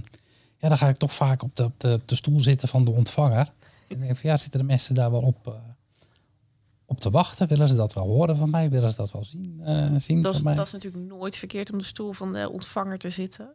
ja, 0.57 0.69
dan 0.69 0.77
ga 0.77 0.89
ik 0.89 0.97
toch 0.97 1.13
vaak 1.13 1.43
op 1.43 1.55
de, 1.55 1.71
de, 1.77 1.99
de 2.05 2.15
stoel 2.15 2.39
zitten 2.39 2.67
van 2.67 2.85
de 2.85 2.91
ontvanger. 2.91 3.53
En 3.87 3.99
denk 3.99 4.17
van, 4.17 4.29
ja, 4.29 4.37
zitten 4.37 4.59
de 4.59 4.65
mensen 4.65 4.95
daar 4.95 5.11
wel 5.11 5.21
op, 5.21 5.47
eh, 5.47 5.53
op 6.91 6.99
te 6.99 7.09
wachten? 7.09 7.47
Willen 7.47 7.67
ze 7.67 7.75
dat 7.75 7.93
wel 7.93 8.05
horen 8.07 8.37
van 8.37 8.49
mij? 8.49 8.69
Willen 8.69 8.89
ze 8.89 8.95
dat 8.97 9.11
wel 9.11 9.23
zien, 9.23 9.61
eh, 9.63 9.93
zien 9.97 10.21
Dat 10.21 10.31
is, 10.33 10.37
van 10.39 10.47
mij? 10.47 10.55
dat 10.55 10.65
is 10.67 10.73
natuurlijk 10.73 11.03
nooit 11.05 11.35
verkeerd 11.35 11.71
om 11.71 11.77
de 11.77 11.83
stoel 11.83 12.11
van 12.13 12.33
de 12.33 12.49
ontvanger 12.49 12.97
te 12.97 13.09
zitten. 13.09 13.53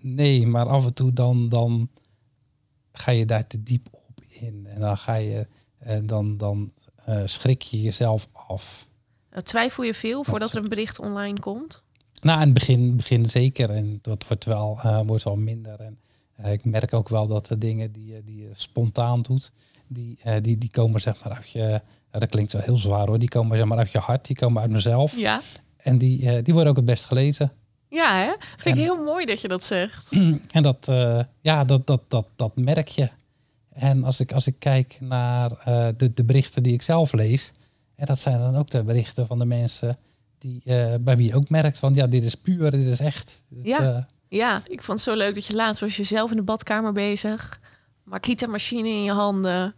Nee, 0.00 0.46
maar 0.46 0.66
af 0.68 0.86
en 0.86 0.94
toe 0.94 1.12
dan, 1.12 1.48
dan 1.48 1.88
ga 2.92 3.10
je 3.10 3.24
daar 3.26 3.46
te 3.46 3.62
diep 3.62 3.88
op 3.90 4.20
in. 4.28 4.66
En 4.66 4.80
dan 4.80 4.98
ga 4.98 5.14
je, 5.14 5.46
eh, 5.78 5.98
dan, 6.04 6.36
dan 6.36 6.72
eh, 7.04 7.22
schrik 7.24 7.62
je 7.62 7.80
jezelf 7.82 8.28
af. 8.32 8.88
Twijfel 9.42 9.84
je 9.84 9.94
veel 9.94 10.24
voordat 10.24 10.52
er 10.52 10.62
een 10.62 10.68
bericht 10.68 10.98
online 10.98 11.40
komt? 11.40 11.84
Nou, 12.20 12.38
in 12.40 12.44
het 12.44 12.54
begin, 12.54 12.96
begin 12.96 13.30
zeker. 13.30 13.70
En 13.70 13.98
dat 14.02 14.26
wordt 14.28 14.44
wel, 14.44 14.78
wordt 15.06 15.24
wel 15.24 15.36
minder. 15.36 15.80
En 15.80 15.98
ik 16.52 16.64
merk 16.64 16.92
ook 16.94 17.08
wel 17.08 17.26
dat 17.26 17.46
de 17.46 17.58
dingen 17.58 17.92
die, 17.92 18.06
je- 18.06 18.24
die 18.24 18.36
je 18.36 18.50
spontaan 18.52 19.22
doet, 19.22 19.52
die, 19.92 20.18
eh, 20.22 20.34
die, 20.40 20.58
die 20.58 20.70
komen 20.70 21.00
zeg 21.00 21.24
maar 21.24 21.32
uit 21.32 21.50
je. 21.50 21.80
Dat 22.10 22.26
klinkt 22.26 22.52
wel 22.52 22.62
heel 22.62 22.76
zwaar 22.76 23.06
hoor. 23.06 23.18
Die 23.18 23.28
komen 23.28 23.56
zeg 23.56 23.66
maar 23.66 23.78
uit 23.78 23.92
je 23.92 23.98
hart, 23.98 24.26
die 24.26 24.36
komen 24.36 24.62
uit 24.62 24.70
mezelf. 24.70 25.16
Ja. 25.16 25.40
En 25.76 25.98
die, 25.98 26.30
eh, 26.30 26.44
die 26.44 26.52
worden 26.52 26.70
ook 26.70 26.76
het 26.76 26.86
best 26.86 27.04
gelezen. 27.04 27.52
Ja, 27.88 28.16
hè? 28.16 28.32
Vind 28.56 28.76
ik 28.76 28.82
heel 28.82 29.02
mooi 29.02 29.24
dat 29.24 29.40
je 29.40 29.48
dat 29.48 29.64
zegt. 29.64 30.12
En 30.56 30.62
dat, 30.62 30.88
eh, 30.88 31.20
ja, 31.40 31.64
dat, 31.64 31.86
dat, 31.86 32.02
dat, 32.08 32.26
dat 32.36 32.56
merk 32.56 32.88
je. 32.88 33.10
En 33.72 34.04
als 34.04 34.20
ik, 34.20 34.32
als 34.32 34.46
ik 34.46 34.54
kijk 34.58 34.98
naar 35.00 35.48
de, 35.96 36.10
de 36.14 36.24
berichten 36.24 36.62
die 36.62 36.72
ik 36.72 36.82
zelf 36.82 37.12
lees, 37.12 37.52
en 37.94 38.06
dat 38.06 38.18
zijn 38.18 38.38
dan 38.38 38.56
ook 38.56 38.70
de 38.70 38.84
berichten 38.84 39.26
van 39.26 39.38
de 39.38 39.44
mensen 39.44 39.98
die, 40.38 40.62
bij 41.00 41.16
wie 41.16 41.26
je 41.26 41.34
ook 41.34 41.48
merkt 41.48 41.78
van 41.78 41.94
ja, 41.94 42.06
dit 42.06 42.22
is 42.22 42.34
puur, 42.34 42.70
dit 42.70 42.86
is 42.86 43.00
echt. 43.00 43.44
Dit, 43.48 43.66
Ja. 43.66 44.06
Ja, 44.32 44.62
ik 44.66 44.82
vond 44.82 44.98
het 44.98 45.08
zo 45.08 45.14
leuk 45.16 45.34
dat 45.34 45.46
je 45.46 45.54
laatst 45.54 45.80
was 45.80 45.96
je 45.96 46.04
zelf 46.04 46.30
in 46.30 46.36
de 46.36 46.42
badkamer 46.42 46.92
bezig. 46.92 47.60
Makita-machine 48.04 48.88
in 48.88 49.02
je 49.02 49.12
handen. 49.12 49.74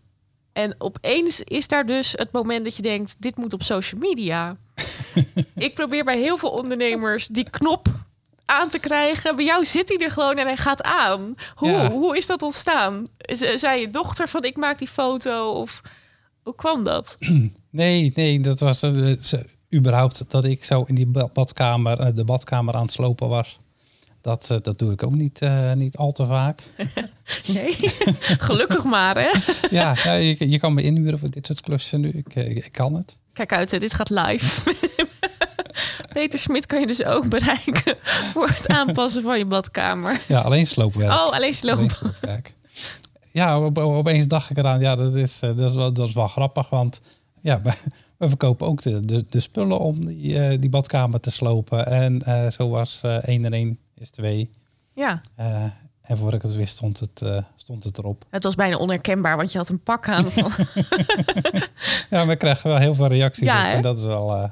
En 0.54 0.75
opeens 0.78 1.40
is 1.40 1.68
daar 1.68 1.87
dus 1.87 2.12
het 2.12 2.32
moment 2.32 2.64
dat 2.64 2.76
je 2.76 2.82
denkt, 2.82 3.14
dit 3.18 3.37
moet 3.37 3.52
op 3.52 3.62
social 3.62 4.00
media. 4.00 4.56
ik 5.56 5.75
probeer 5.75 6.04
bij 6.04 6.18
heel 6.18 6.37
veel 6.37 6.50
ondernemers 6.50 7.26
die 7.26 7.50
knop 7.50 7.87
aan 8.44 8.68
te 8.68 8.78
krijgen. 8.78 9.37
Bij 9.37 9.44
jou 9.44 9.64
zit 9.64 9.88
hij 9.88 9.99
er 9.99 10.11
gewoon 10.11 10.37
en 10.37 10.46
hij 10.46 10.56
gaat 10.56 10.82
aan. 10.82 11.34
Hoe, 11.54 11.68
Ja. 11.70 11.90
hoe 11.90 12.16
is 12.16 12.26
dat 12.26 12.42
ontstaan? 12.42 13.06
Zei 13.54 13.80
je 13.80 13.90
dochter 13.90 14.28
van 14.28 14.44
ik 14.44 14.56
maak 14.56 14.78
die 14.78 14.88
foto? 14.88 15.50
Of 15.52 15.80
hoe 16.42 16.54
kwam 16.54 16.82
dat? 16.82 17.16
nee, 17.70 18.12
nee, 18.14 18.40
dat 18.40 18.61
was 18.61 18.78
ze- 18.78 19.46
überhaupt 19.75 20.30
dat 20.30 20.44
ik 20.44 20.64
zo 20.64 20.82
in 20.87 20.94
die 20.94 21.06
ba- 21.06 21.28
badkamer, 21.32 22.00
eh, 22.00 22.14
de 22.14 22.25
badkamer 22.25 22.75
aan 22.75 22.82
het 22.82 22.92
slopen 22.92 23.28
was. 23.28 23.58
Dat, 24.25 24.50
eh, 24.50 24.59
dat 24.62 24.78
doe 24.78 24.93
ik 24.93 25.02
ook 25.02 25.14
niet, 25.14 25.38
eh, 25.40 25.73
niet 25.73 25.97
al 25.97 26.12
te 26.12 26.26
vaak. 26.26 26.62
Nee, 27.47 27.75
gelukkig 28.49 28.85
maar 28.85 29.14
hè. 29.14 29.31
ja, 29.78 29.95
ja 30.04 30.12
je, 30.12 30.50
je 30.50 30.59
kan 30.59 30.75
me 30.75 30.83
inhuren 30.83 31.19
voor 31.19 31.31
dit 31.31 31.47
soort 31.47 31.61
klussen 31.61 32.00
nu. 32.00 32.09
Ik, 32.09 32.35
eh, 32.35 32.57
ik 32.57 32.73
kan 32.73 32.95
het. 32.95 33.19
Kijk 33.33 33.52
uit, 33.52 33.71
hè, 33.71 33.78
dit 33.78 33.95
gaat 33.95 34.11
live. 34.11 34.75
Peter 36.12 36.38
Smit 36.38 36.66
kan 36.66 36.81
je 36.81 36.87
dus 36.87 37.04
ook 37.04 37.28
bereiken 37.28 37.97
voor 38.04 38.49
het 38.49 38.69
aanpassen 38.69 39.23
van 39.23 39.38
je 39.38 39.47
badkamer. 39.47 40.21
Ja, 40.28 40.40
alleen 40.40 40.66
sloopwerk. 40.66 41.11
Oh, 41.11 41.33
alleen 41.33 41.54
sloop. 41.54 41.76
Alleen 41.76 41.90
sloopwerk. 41.90 42.54
Ja, 43.31 43.61
op, 43.61 43.78
op- 43.78 43.78
opeens 43.78 44.26
dacht 44.26 44.50
ik 44.50 44.57
eraan, 44.57 44.81
ja, 44.81 44.97
dat 44.97 45.14
is, 45.14 45.38
dat 45.40 45.59
is, 45.59 45.75
wel, 45.75 45.93
dat 45.93 46.09
is 46.09 46.14
wel 46.14 46.28
grappig, 46.28 46.69
want 46.69 47.00
ja, 47.40 47.62
we, 47.62 48.28
verkopen 48.28 48.66
ook 48.66 48.83
de, 48.83 49.00
de, 49.00 49.25
de 49.28 49.40
spullen 49.40 49.78
om 49.78 50.07
die, 50.07 50.59
die 50.59 50.71
badkamer 50.71 51.21
te 51.21 51.31
slopen. 51.31 51.87
En 51.87 52.52
zo 52.52 52.69
was 52.69 53.00
eh 53.02 53.16
1 53.23 53.45
en 53.45 53.52
1 53.52 53.78
is 53.95 54.11
2. 54.11 54.51
Ja, 54.93 55.21
Eh, 55.35 55.65
en 56.03 56.17
voor 56.17 56.35
ik 56.35 56.43
het 56.43 56.55
wist 56.55 56.73
stond 56.77 57.01
het, 57.01 57.23
eh, 57.23 57.43
stond 57.57 57.85
het 57.85 57.99
erop. 57.99 58.25
het 58.31 58.45
was 58.45 58.55
bijna 58.55 58.77
onherkenbaar, 58.77 59.37
want 59.37 59.53
je 59.53 59.59
had 59.59 59.69
een 59.69 59.83
pak 59.83 60.09
aan. 60.09 60.25
Ja, 62.11 62.27
we 62.27 62.37
krijgen 62.37 62.71
wel 62.71 62.79
heel 62.79 62.95
veel 62.95 63.07
reacties 63.07 63.47
Ja, 63.47 63.69
op. 63.69 63.75
En 63.77 63.83
dat 63.83 63.97
is, 63.99 64.05
wel, 64.05 64.35
eh, 64.35 64.49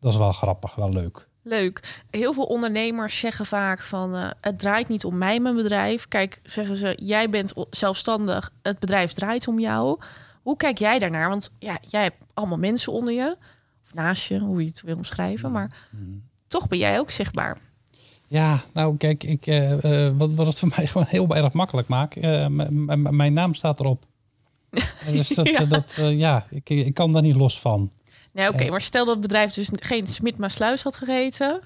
dat 0.00 0.12
is 0.12 0.18
wel 0.18 0.32
grappig, 0.32 0.74
wel 0.74 0.92
leuk. 0.92 1.28
leuk. 1.42 2.02
Heel 2.10 2.32
veel 2.32 2.44
ondernemers 2.44 3.18
zeggen 3.18 3.46
vaak 3.46 3.82
van... 3.82 4.14
het 4.40 4.58
draait 4.58 4.88
niet 4.88 5.04
om 5.04 5.18
mij, 5.18 5.40
mijn 5.40 5.56
bedrijf. 5.56 6.08
Kijk, 6.08 6.40
zeggen 6.44 6.76
ze, 6.76 6.98
jij 7.02 7.30
bent 7.30 7.54
zelfstandig. 7.70 8.50
Het 8.62 8.78
bedrijf 8.78 9.12
draait 9.12 9.48
om 9.48 9.60
jou. 9.60 10.00
Hoe 10.42 10.56
kijk 10.56 10.78
jij 10.78 10.98
daarnaar? 10.98 11.28
Want 11.28 11.56
ja, 11.58 11.78
jij 11.88 12.02
hebt 12.02 12.16
allemaal 12.34 12.58
mensen 12.58 12.92
onder 12.92 13.14
je. 13.14 13.36
Of 13.84 13.94
naast 13.94 14.28
je, 14.28 14.38
hoe 14.38 14.60
je 14.60 14.66
het 14.68 14.82
wil 14.82 14.96
omschrijven. 14.96 15.52
Maar 15.52 15.70
toch 16.46 16.68
ben 16.68 16.78
jij 16.78 16.98
ook 16.98 17.10
zichtbaar. 17.10 17.58
Ja, 18.32 18.60
nou 18.72 18.96
kijk, 18.96 19.24
ik, 19.24 19.46
eh, 19.46 20.06
eh, 20.06 20.16
wat, 20.16 20.30
wat 20.34 20.46
het 20.46 20.58
voor 20.58 20.72
mij 20.76 20.86
gewoon 20.86 21.06
heel 21.06 21.36
erg 21.36 21.52
makkelijk 21.52 21.88
maakt. 21.88 22.16
eh, 22.16 22.46
mijn 22.96 23.32
naam 23.32 23.54
staat 23.54 23.80
erop. 23.80 24.04
Dus 25.12 25.28
dat, 25.28 25.48
Ja. 25.48 25.64
dat, 25.64 25.94
ja 26.10 26.46
ik, 26.50 26.70
ik 26.70 26.94
kan 26.94 27.12
daar 27.12 27.22
niet 27.22 27.36
los 27.36 27.60
van. 27.60 27.90
Nee, 28.32 28.48
oké, 28.48 28.70
maar 28.70 28.80
stel 28.80 29.04
dat 29.04 29.14
het 29.14 29.22
bedrijf 29.22 29.52
dus 29.52 29.68
geen 29.72 30.06
Smit 30.06 30.38
Maasluis 30.38 30.82
had 30.82 30.96
geheten, 30.96 31.60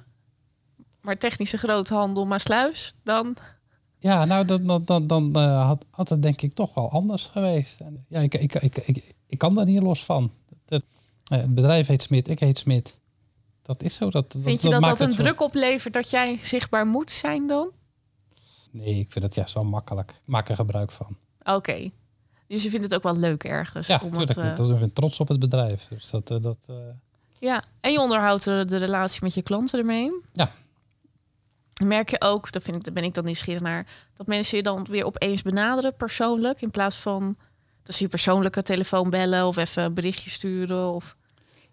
maar 1.01 1.19
technische 1.19 1.57
groothandel 1.59 2.27
Maasluis, 2.27 2.95
dan 3.03 3.37
Ja, 3.99 4.25
nou, 4.25 4.45
dan, 4.45 4.67
dan, 4.67 4.85
dan, 4.85 5.07
dan 5.07 5.37
had, 5.43 5.85
had 5.91 6.09
het 6.09 6.23
denk 6.23 6.43
ik 6.43 6.53
toch 6.53 6.75
wel 6.75 6.91
anders 6.91 7.27
geweest. 7.27 7.81
En, 7.81 8.05
ja, 8.09 8.21
ik, 8.21 8.35
ik, 8.35 8.55
ik, 8.55 8.77
ik, 8.77 9.15
ik 9.27 9.39
kan 9.39 9.55
daar 9.55 9.65
niet 9.67 9.83
los 9.83 10.05
van. 10.05 10.31
Eh, 10.67 10.79
het 11.25 11.55
bedrijf 11.55 11.87
heet 11.87 12.03
Smit, 12.03 12.29
ik 12.29 12.39
heet 12.39 12.59
Smit. 12.59 12.99
Dat 13.67 13.83
is 13.83 13.95
zo. 13.95 14.11
Dat, 14.11 14.35
vind 14.39 14.63
je 14.63 14.69
dat 14.69 14.83
dat 14.83 15.01
een 15.01 15.11
zo- 15.11 15.17
druk 15.17 15.41
oplevert 15.41 15.95
dat 15.95 16.11
jij 16.11 16.39
zichtbaar 16.43 16.87
moet 16.87 17.11
zijn 17.11 17.47
dan? 17.47 17.71
Nee, 18.71 18.95
ik 18.99 19.13
vind 19.13 19.25
het 19.25 19.35
juist 19.35 19.55
wel 19.55 19.65
makkelijk. 19.65 20.11
Ik 20.11 20.17
maak 20.25 20.49
er 20.49 20.55
gebruik 20.55 20.91
van. 20.91 21.17
Oké, 21.43 21.91
dus 22.47 22.63
je 22.63 22.71
vindt 22.71 22.85
het 22.85 22.95
ook 22.95 23.03
wel 23.03 23.17
leuk 23.17 23.45
ergens. 23.45 23.87
Ja, 23.87 24.01
om 24.03 24.11
natuurlijk. 24.11 24.29
het, 24.29 24.39
eh, 24.39 24.49
niet. 24.49 24.57
Dat- 24.57 24.71
Ik 24.71 24.79
ben 24.79 24.93
trots 24.93 25.21
op 25.21 25.29
het 25.29 25.39
bedrijf. 25.39 25.87
Dus 25.89 26.11
dat, 26.11 26.31
eh, 26.31 26.41
dat, 26.41 26.57
eh, 26.67 26.75
ja, 27.39 27.65
en 27.81 27.93
je 27.93 28.01
onderhoudt 28.01 28.45
de, 28.45 28.65
de 28.67 28.77
relatie 28.77 29.21
met 29.23 29.35
je 29.35 29.43
klanten 29.43 29.79
ermee. 29.79 30.11
Ja. 30.33 30.53
Merk 31.85 32.11
je 32.11 32.21
ook, 32.21 32.53
daar, 32.53 32.63
vind 32.63 32.77
ik, 32.77 32.85
daar 32.85 32.93
ben 32.95 33.05
ik 33.05 33.15
dan 33.15 33.25
nieuwsgierig 33.25 33.63
naar, 33.63 33.87
dat 34.15 34.27
mensen 34.27 34.57
je 34.57 34.63
dan 34.63 34.85
weer 34.85 35.05
opeens 35.05 35.43
benaderen 35.43 35.97
persoonlijk 35.97 36.63
in 36.63 36.71
plaats 36.71 36.97
van 36.97 37.37
dat 37.83 37.95
ze 37.95 38.03
je 38.03 38.09
persoonlijke 38.11 38.63
telefoon 38.63 39.11
bellen 39.11 39.47
of 39.47 39.57
even 39.57 39.83
een 39.83 39.95
berichtje 39.95 40.31
sturen 40.31 40.93
of 40.93 41.17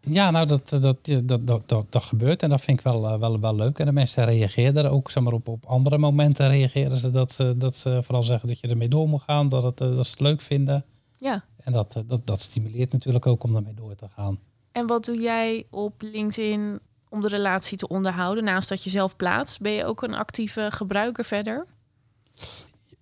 Ja, 0.10 0.32
nou, 0.32 0.48
dat, 0.48 0.70
dat, 0.70 0.98
ja, 1.02 1.20
dat, 1.20 1.48
dat, 1.48 1.70
dat, 1.70 1.86
dat 1.90 2.04
gebeurt 2.04 2.44
en 2.44 2.50
dat 2.50 2.62
vind 2.62 2.78
ik 2.80 2.84
wel, 2.84 3.08
eh, 3.08 3.20
wel, 3.20 3.40
wel 3.40 3.56
leuk. 3.56 3.80
En 3.80 3.86
de 3.86 3.92
mensen 3.92 4.24
reageren 4.24 4.84
er 4.84 4.92
ook, 4.92 5.12
zeg 5.12 5.24
maar, 5.24 5.34
op, 5.34 5.48
op 5.48 5.66
andere 5.66 5.98
momenten 5.98 6.48
reageren 6.48 6.98
ze 6.98 7.10
dat, 7.10 7.32
ze 7.32 7.58
dat 7.58 7.76
ze 7.76 8.04
vooral 8.04 8.24
zeggen 8.24 8.48
dat 8.48 8.60
je 8.60 8.68
ermee 8.68 8.88
door 8.88 9.08
moet 9.08 9.22
gaan, 9.22 9.48
dat, 9.48 9.64
het, 9.64 9.82
eh, 9.82 9.96
dat 9.96 10.06
ze 10.06 10.12
het 10.12 10.20
leuk 10.20 10.42
vinden. 10.42 10.86
ja. 11.18 11.44
En 11.58 11.72
dat, 11.72 11.96
eh, 11.96 12.04
dat, 12.08 12.28
dat 12.28 12.42
stimuleert 12.42 12.92
natuurlijk 12.92 13.26
ook 13.26 13.44
om 13.44 13.56
ermee 13.56 13.74
door 13.74 13.96
te 13.96 14.08
gaan. 14.16 14.40
En 14.72 14.88
wat 14.88 15.06
doe 15.06 15.22
jij 15.22 15.66
op 15.70 16.02
LinkedIn 16.02 16.80
om 17.10 17.22
de 17.22 17.28
relatie 17.28 17.78
te 17.78 17.88
onderhouden? 17.88 18.44
Naast 18.44 18.70
dat 18.70 18.84
je 18.84 18.90
zelf 18.90 19.16
plaatst, 19.16 19.62
ben 19.62 19.72
je 19.72 19.86
ook 19.86 20.02
een 20.02 20.14
actieve 20.14 20.68
gebruiker 20.72 21.26
verder? 21.26 21.66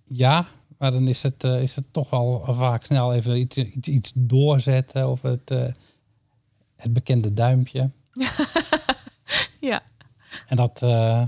Ja, 0.04 0.46
maar 0.82 0.92
dan 0.92 1.08
is 1.08 1.22
het, 1.22 1.44
eh, 1.44 1.62
is 1.62 1.74
het 1.74 1.92
toch 1.92 2.10
wel 2.10 2.44
vaak 2.48 2.84
snel 2.84 3.14
even 3.14 3.38
iets, 3.38 3.56
iets, 3.56 3.88
iets 3.88 4.12
doorzetten 4.14 5.08
of 5.08 5.22
het, 5.22 5.50
eh, 5.50 5.66
het 6.82 6.92
bekende 6.92 7.32
duimpje. 7.32 7.90
Ja. 9.60 9.80
En 10.46 10.56
dat, 10.56 10.82
eh, 10.82 11.22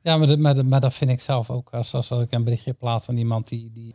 ja, 0.00 0.16
maar, 0.16 0.26
dat- 0.26 0.38
maar, 0.38 0.66
maar 0.66 0.80
dat 0.80 0.94
vind 0.94 1.10
ik 1.10 1.20
zelf 1.20 1.50
ook. 1.50 1.68
Als, 1.70 1.94
als 1.94 2.10
ik 2.10 2.32
een 2.32 2.44
berichtje 2.44 2.72
plaats 2.72 3.08
aan 3.08 3.16
iemand 3.16 3.48
die, 3.48 3.70
die 3.72 3.94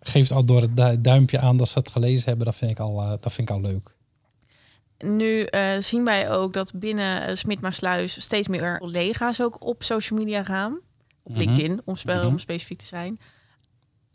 geeft 0.00 0.32
al 0.32 0.44
door 0.44 0.60
het 0.60 0.76
du- 0.76 1.00
duimpje 1.00 1.38
aan 1.38 1.56
dat 1.56 1.68
ze 1.68 1.78
het 1.78 1.88
gelezen 1.88 2.28
hebben, 2.28 2.46
dat 2.46 2.54
vind 2.54 2.70
ik 2.70 2.78
al, 2.78 3.00
eh, 3.02 3.08
dat 3.20 3.32
vind 3.32 3.48
ik 3.50 3.54
al 3.56 3.60
leuk. 3.60 3.94
Nu 4.98 5.42
eh, 5.42 5.70
zien 5.78 6.04
wij 6.04 6.30
ook 6.30 6.52
dat 6.52 6.72
binnen 6.74 7.28
uh, 7.28 7.34
Smit 7.34 7.60
Maasluis 7.60 8.20
steeds 8.20 8.48
meer 8.48 8.78
collega's 8.78 9.40
ook 9.40 9.64
op 9.64 9.82
social 9.82 10.18
media 10.18 10.42
gaan. 10.42 10.78
Op 11.22 11.32
Mhm. 11.32 11.40
LinkedIn, 11.40 11.80
om, 11.84 11.96
spe- 11.96 12.14
Mhm. 12.14 12.26
om 12.26 12.38
specifiek 12.38 12.78
te 12.78 12.86
zijn. 12.86 13.18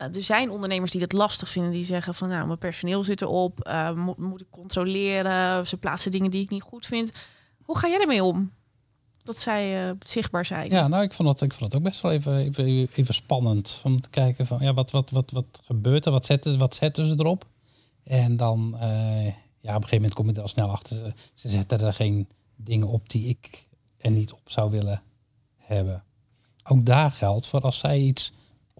Eh, 0.02 0.16
er 0.16 0.22
zijn 0.22 0.50
ondernemers 0.50 0.92
die 0.92 1.00
het 1.00 1.12
lastig 1.12 1.48
vinden. 1.48 1.72
Die 1.72 1.84
zeggen 1.84 2.14
van, 2.14 2.28
nou, 2.28 2.46
mijn 2.46 2.58
personeel 2.58 3.04
zit 3.04 3.22
erop. 3.22 3.60
eh, 3.60 3.94
moet, 3.94 4.16
moet 4.16 4.40
ik 4.40 4.46
controleren? 4.50 5.66
Ze 5.66 5.76
plaatsen 5.76 6.10
dingen 6.10 6.30
die 6.30 6.42
ik 6.42 6.50
niet 6.50 6.62
goed 6.62 6.86
vind. 6.86 7.12
Hoe 7.62 7.78
ga 7.78 7.88
jij 7.88 8.00
ermee 8.00 8.24
om? 8.24 8.52
Dat 9.24 9.38
zij 9.38 9.88
eh, 9.88 9.94
zichtbaar 10.06 10.46
zijn. 10.46 10.70
Ja, 10.70 10.88
nou, 10.88 11.02
ik 11.02 11.12
vond 11.12 11.28
het, 11.28 11.40
ik 11.40 11.52
vond 11.52 11.72
het 11.72 11.80
ook 11.80 11.88
best 11.88 12.00
wel 12.00 12.12
even, 12.12 12.52
even, 12.92 13.14
spannend 13.14 13.80
om 13.84 14.00
te 14.00 14.10
kijken 14.10 14.46
van, 14.46 14.58
ja, 14.60 14.74
wat, 14.74 14.90
wat, 14.90 15.10
wat, 15.10 15.30
wat 15.30 15.60
gebeurt 15.64 16.06
er? 16.06 16.12
Wat 16.12 16.26
zetten, 16.26 16.58
wat 16.58 16.74
zetten 16.74 17.06
ze 17.06 17.14
erop? 17.18 17.46
En 18.04 18.36
dan, 18.36 18.76
ja, 18.78 19.76
op 19.76 19.82
een 19.82 19.88
gegeven 19.88 19.94
moment 19.94 20.14
kom 20.14 20.26
je 20.26 20.34
er 20.34 20.42
al 20.42 20.48
snel 20.48 20.70
achter. 20.70 20.96
Ze, 20.96 21.12
ze 21.34 21.48
zetten 21.48 21.80
er 21.80 21.92
geen 21.92 22.28
dingen 22.56 22.86
op 22.86 23.08
die 23.08 23.28
ik 23.28 23.66
er 23.98 24.10
niet 24.10 24.32
op 24.32 24.40
zou 24.44 24.70
willen 24.70 25.02
hebben. 25.56 26.04
Ook 26.64 26.86
daar 26.86 27.10
geldt 27.10 27.46
voor 27.46 27.60
als 27.60 27.78
zij 27.78 27.98
iets 27.98 28.32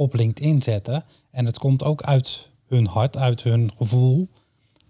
op 0.02 0.14
LinkedIn 0.14 0.62
zetten 0.62 1.04
en 1.30 1.46
het 1.46 1.58
komt 1.58 1.84
ook 1.84 2.02
uit 2.02 2.50
hun 2.66 2.86
hart, 2.86 3.16
uit 3.16 3.42
hun 3.42 3.72
gevoel, 3.76 4.28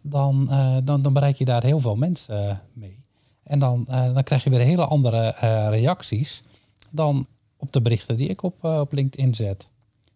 dan, 0.02 0.50
eh, 0.50 0.76
dan, 0.84 1.02
dan 1.02 1.12
bereik 1.12 1.36
je 1.36 1.44
daar 1.44 1.64
heel 1.64 1.80
veel 1.80 1.96
mensen 1.96 2.48
eh, 2.48 2.56
mee. 2.72 3.04
En 3.42 3.58
dan, 3.58 3.86
eh, 3.86 4.14
dan 4.14 4.22
krijg 4.22 4.44
je 4.44 4.50
weer 4.50 4.60
hele 4.60 4.84
andere 4.84 5.28
reacties 5.68 6.42
dan 6.90 7.26
op 7.56 7.72
de 7.72 7.82
berichten 7.82 8.16
die 8.16 8.28
ik 8.28 8.42
op, 8.42 8.64
op 8.64 8.92
LinkedIn 8.92 9.34
zet. 9.34 9.70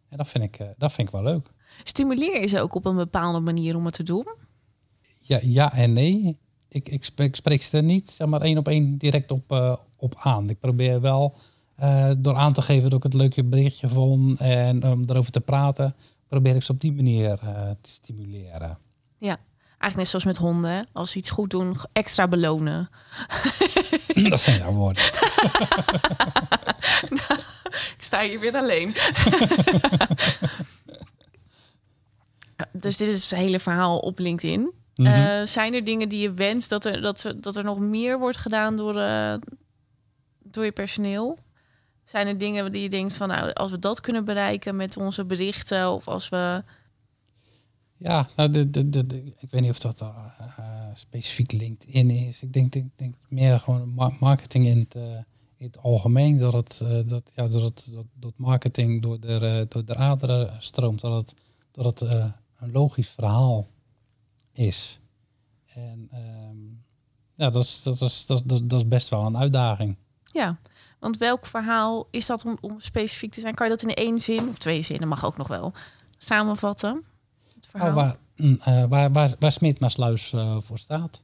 En 0.09 0.17
dat 0.17 0.29
vind, 0.29 0.45
ik, 0.45 0.59
dat 0.79 0.93
vind 0.93 1.09
ik 1.09 1.15
wel 1.15 1.23
leuk. 1.23 1.51
Stimuleer 1.85 2.41
je 2.41 2.47
ze 2.47 2.61
ook 2.61 2.75
op 2.75 2.85
een 2.85 2.97
bepaalde 2.97 3.41
manier 3.41 3.77
om 3.77 3.85
het 3.85 3.95
te 3.95 4.03
doen? 4.03 4.27
Ja, 5.21 5.39
ja 5.43 5.73
en 5.73 5.93
nee. 5.93 6.39
Ik, 6.69 6.89
ik, 6.89 7.05
spreek, 7.05 7.29
ik 7.29 7.37
spreek 7.37 7.63
ze 7.63 7.77
er 7.77 7.83
niet 7.83 8.11
zeg 8.11 8.29
maar, 8.29 8.41
één 8.41 8.59
op 8.59 8.69
één 8.69 8.97
direct 8.97 9.31
op, 9.31 9.79
op 9.97 10.15
aan. 10.19 10.51
Ik 10.51 10.61
probeer 10.61 11.01
wel 11.01 11.37
eh, 11.77 12.11
door 12.19 12.35
aan 12.35 12.53
te 12.53 12.63
geven 12.63 12.91
dat 12.91 12.99
ik 12.99 13.03
het 13.03 13.15
leuke 13.15 13.45
berichtje 13.45 13.89
vond 13.89 14.41
en 14.41 14.85
om 14.85 15.03
erover 15.07 15.31
te 15.31 15.41
praten, 15.41 15.95
probeer 16.29 16.55
ik 16.55 16.63
ze 16.63 16.73
op 16.73 16.81
die 16.81 16.93
manier 16.93 17.39
eh, 17.43 17.71
te 17.81 17.91
stimuleren. 17.91 18.79
Ja, 19.19 19.39
eigenlijk 19.69 19.97
net 19.97 20.09
zoals 20.09 20.25
met 20.25 20.37
honden. 20.37 20.87
Als 20.93 21.11
ze 21.11 21.19
iets 21.19 21.31
goed 21.31 21.51
doen, 21.51 21.77
extra 21.93 22.29
belonen. 22.29 22.89
dat 24.29 24.41
zijn 24.41 24.59
jouw 24.59 24.73
woorden. 24.73 25.03
Ik 27.97 28.03
sta 28.03 28.23
hier 28.23 28.41
weer 28.41 28.57
alleen. 28.57 28.89
dus 32.73 32.97
dit 32.97 33.09
is 33.09 33.31
het 33.31 33.39
hele 33.39 33.59
verhaal 33.59 33.99
op 33.99 34.19
LinkedIn. 34.19 34.73
Mhm. 34.95 35.09
Eh, 35.09 35.47
zijn 35.47 35.75
er 35.75 35.85
dingen 35.85 36.09
die 36.09 36.21
je 36.21 36.33
wenst 36.33 36.69
dat 36.69 36.85
er, 36.85 37.01
dat, 37.01 37.35
dat 37.37 37.57
er 37.57 37.65
nog 37.65 37.79
meer 37.79 38.19
wordt 38.19 38.39
gedaan 38.39 38.77
door, 38.77 38.95
door 40.43 40.65
je 40.65 40.73
personeel? 40.73 41.39
Zijn 42.07 42.27
er 42.27 42.39
dingen 42.39 42.73
die 42.73 42.83
je 42.83 42.89
denkt 42.89 43.13
van, 43.13 43.29
nou, 43.29 43.53
als 43.53 43.71
we 43.71 43.79
dat 43.79 44.01
kunnen 44.01 44.25
bereiken 44.25 44.77
met 44.77 44.97
onze 44.97 45.25
berichten, 45.25 45.93
of 45.93 46.09
als 46.09 46.29
we 46.29 46.65
Ja, 47.97 48.29
nou, 48.37 48.51
de, 48.51 48.71
de, 48.71 48.89
de, 48.89 49.07
de- 49.07 49.35
ik 49.39 49.51
weet 49.51 49.61
niet 49.61 49.71
of 49.71 49.79
dat 49.79 50.01
uh, 50.01 50.09
specifiek 50.95 51.53
LinkedIn 51.53 52.11
is. 52.11 52.43
Ik 52.43 52.53
denk, 52.53 52.73
denk, 52.73 52.91
denk 52.97 53.15
meer 53.29 53.61
gewoon 53.61 53.95
ma- 53.95 54.13
marketing 54.21 54.65
in 54.67 54.79
het, 54.79 54.95
uh, 54.95 55.03
in 55.57 55.67
het 55.67 55.79
algemeen. 55.79 56.39
Dat, 56.39 56.53
het, 56.53 56.81
uh, 56.83 57.01
dat, 57.07 57.33
ja, 57.35 57.47
dat, 57.49 57.63
het, 57.63 57.89
dat, 57.93 58.07
dat 58.15 58.33
marketing 58.37 59.03
door 59.03 59.21
de, 59.21 59.67
door 59.69 59.85
de 59.85 59.95
aderen 59.95 60.55
stroomt. 60.63 61.01
Dat 61.01 61.13
het, 61.13 61.35
dat 61.71 61.85
het 61.85 62.11
een 62.59 62.73
logisch 62.73 63.09
verhaal 63.11 63.67
is. 64.53 65.01
En 65.75 66.11
um, 66.49 66.83
ja, 67.35 67.51
dat 67.51 67.63
is, 67.63 67.83
dat, 67.83 68.01
is, 68.01 68.27
dat, 68.27 68.43
dat, 68.47 68.71
dat 68.71 68.81
is 68.81 68.89
best 68.89 69.09
wel 69.09 69.27
een 69.27 69.37
uitdaging. 69.37 69.97
Ja, 70.33 70.59
want 70.99 71.19
welk 71.19 71.47
verhaal 71.47 72.09
is 72.11 72.27
dat 72.27 72.45
om, 72.45 72.59
om 72.61 72.81
specifiek 72.81 73.33
te 73.33 73.41
zijn? 73.41 73.55
Kan 73.55 73.67
je 73.67 73.73
dat 73.73 73.83
in 73.83 73.95
één 73.95 74.21
zin 74.21 74.49
of 74.49 74.59
twee 74.59 74.83
zinnen, 74.83 75.09
mag 75.09 75.25
ook 75.25 75.37
nog 75.37 75.49
wel, 75.49 75.73
samenvatten? 76.19 77.05
Het 77.55 77.67
verhaal? 77.67 77.89
Oh, 77.89 77.95
waar, 77.95 78.17
uh, 78.37 78.85
waar, 78.89 79.13
waar, 79.13 79.35
waar 79.39 79.59
uh, 80.33 80.57
voor 80.61 80.79
staat. 80.79 81.23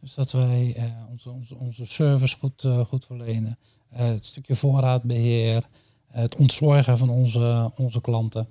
Dus 0.00 0.14
dat 0.14 0.32
wij 0.32 0.74
uh, 0.76 0.84
onze, 1.10 1.30
onze, 1.30 1.56
onze 1.56 1.86
service 1.86 2.36
goed, 2.38 2.68
goed 2.86 3.04
verlenen. 3.04 3.58
Het 3.88 4.26
stukje 4.26 4.56
voorraadbeheer. 4.56 5.64
Het 6.06 6.36
ontzorgen 6.36 6.98
van 6.98 7.10
onze, 7.10 7.72
onze 7.76 8.00
klanten. 8.00 8.48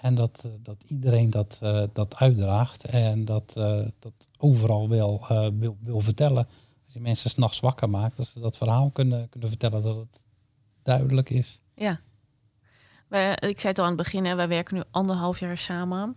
En 0.00 0.14
dat, 0.14 0.48
dat 0.62 0.84
iedereen 0.86 1.30
dat, 1.30 1.58
dat 1.92 2.16
uitdraagt. 2.16 2.84
En 2.84 3.24
dat, 3.24 3.52
dat 3.98 4.28
overal 4.38 4.88
wil, 4.88 5.24
wil, 5.58 5.76
wil 5.80 6.00
vertellen. 6.00 6.46
Als 6.90 6.98
je 6.98 7.04
mensen 7.04 7.30
s'nachts 7.30 7.60
wakker 7.60 7.90
maakt. 7.90 8.16
Dat 8.16 8.26
ze 8.26 8.40
dat 8.40 8.56
verhaal 8.56 8.90
kunnen, 8.90 9.28
kunnen 9.28 9.48
vertellen. 9.48 9.82
Dat 9.82 9.96
het 9.96 10.26
duidelijk 10.82 11.30
is. 11.30 11.60
Ja. 11.74 12.00
Wij, 13.08 13.30
ik 13.30 13.60
zei 13.60 13.72
het 13.72 13.78
al 13.78 13.84
aan 13.84 13.92
het 13.92 14.02
begin. 14.02 14.24
Hè, 14.24 14.34
wij 14.34 14.48
werken 14.48 14.74
nu 14.74 14.82
anderhalf 14.90 15.40
jaar 15.40 15.58
samen. 15.58 16.16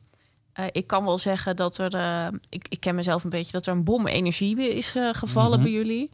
Uh, 0.60 0.66
ik 0.72 0.88
kan 0.88 1.06
wel 1.06 1.18
zeggen 1.18 1.56
dat 1.56 1.78
er, 1.78 1.96
uh, 1.96 2.40
ik, 2.50 2.68
ik 2.68 2.80
ken 2.80 2.96
mezelf 2.96 3.24
een 3.24 3.30
beetje, 3.30 3.52
dat 3.52 3.66
er 3.66 3.74
een 3.74 3.84
bom 3.84 4.08
energie 4.08 4.76
is 4.76 4.96
uh, 4.96 5.14
gevallen 5.14 5.50
mm 5.50 5.54
-hmm. 5.54 5.64
bij 5.64 5.72
jullie. 5.72 6.10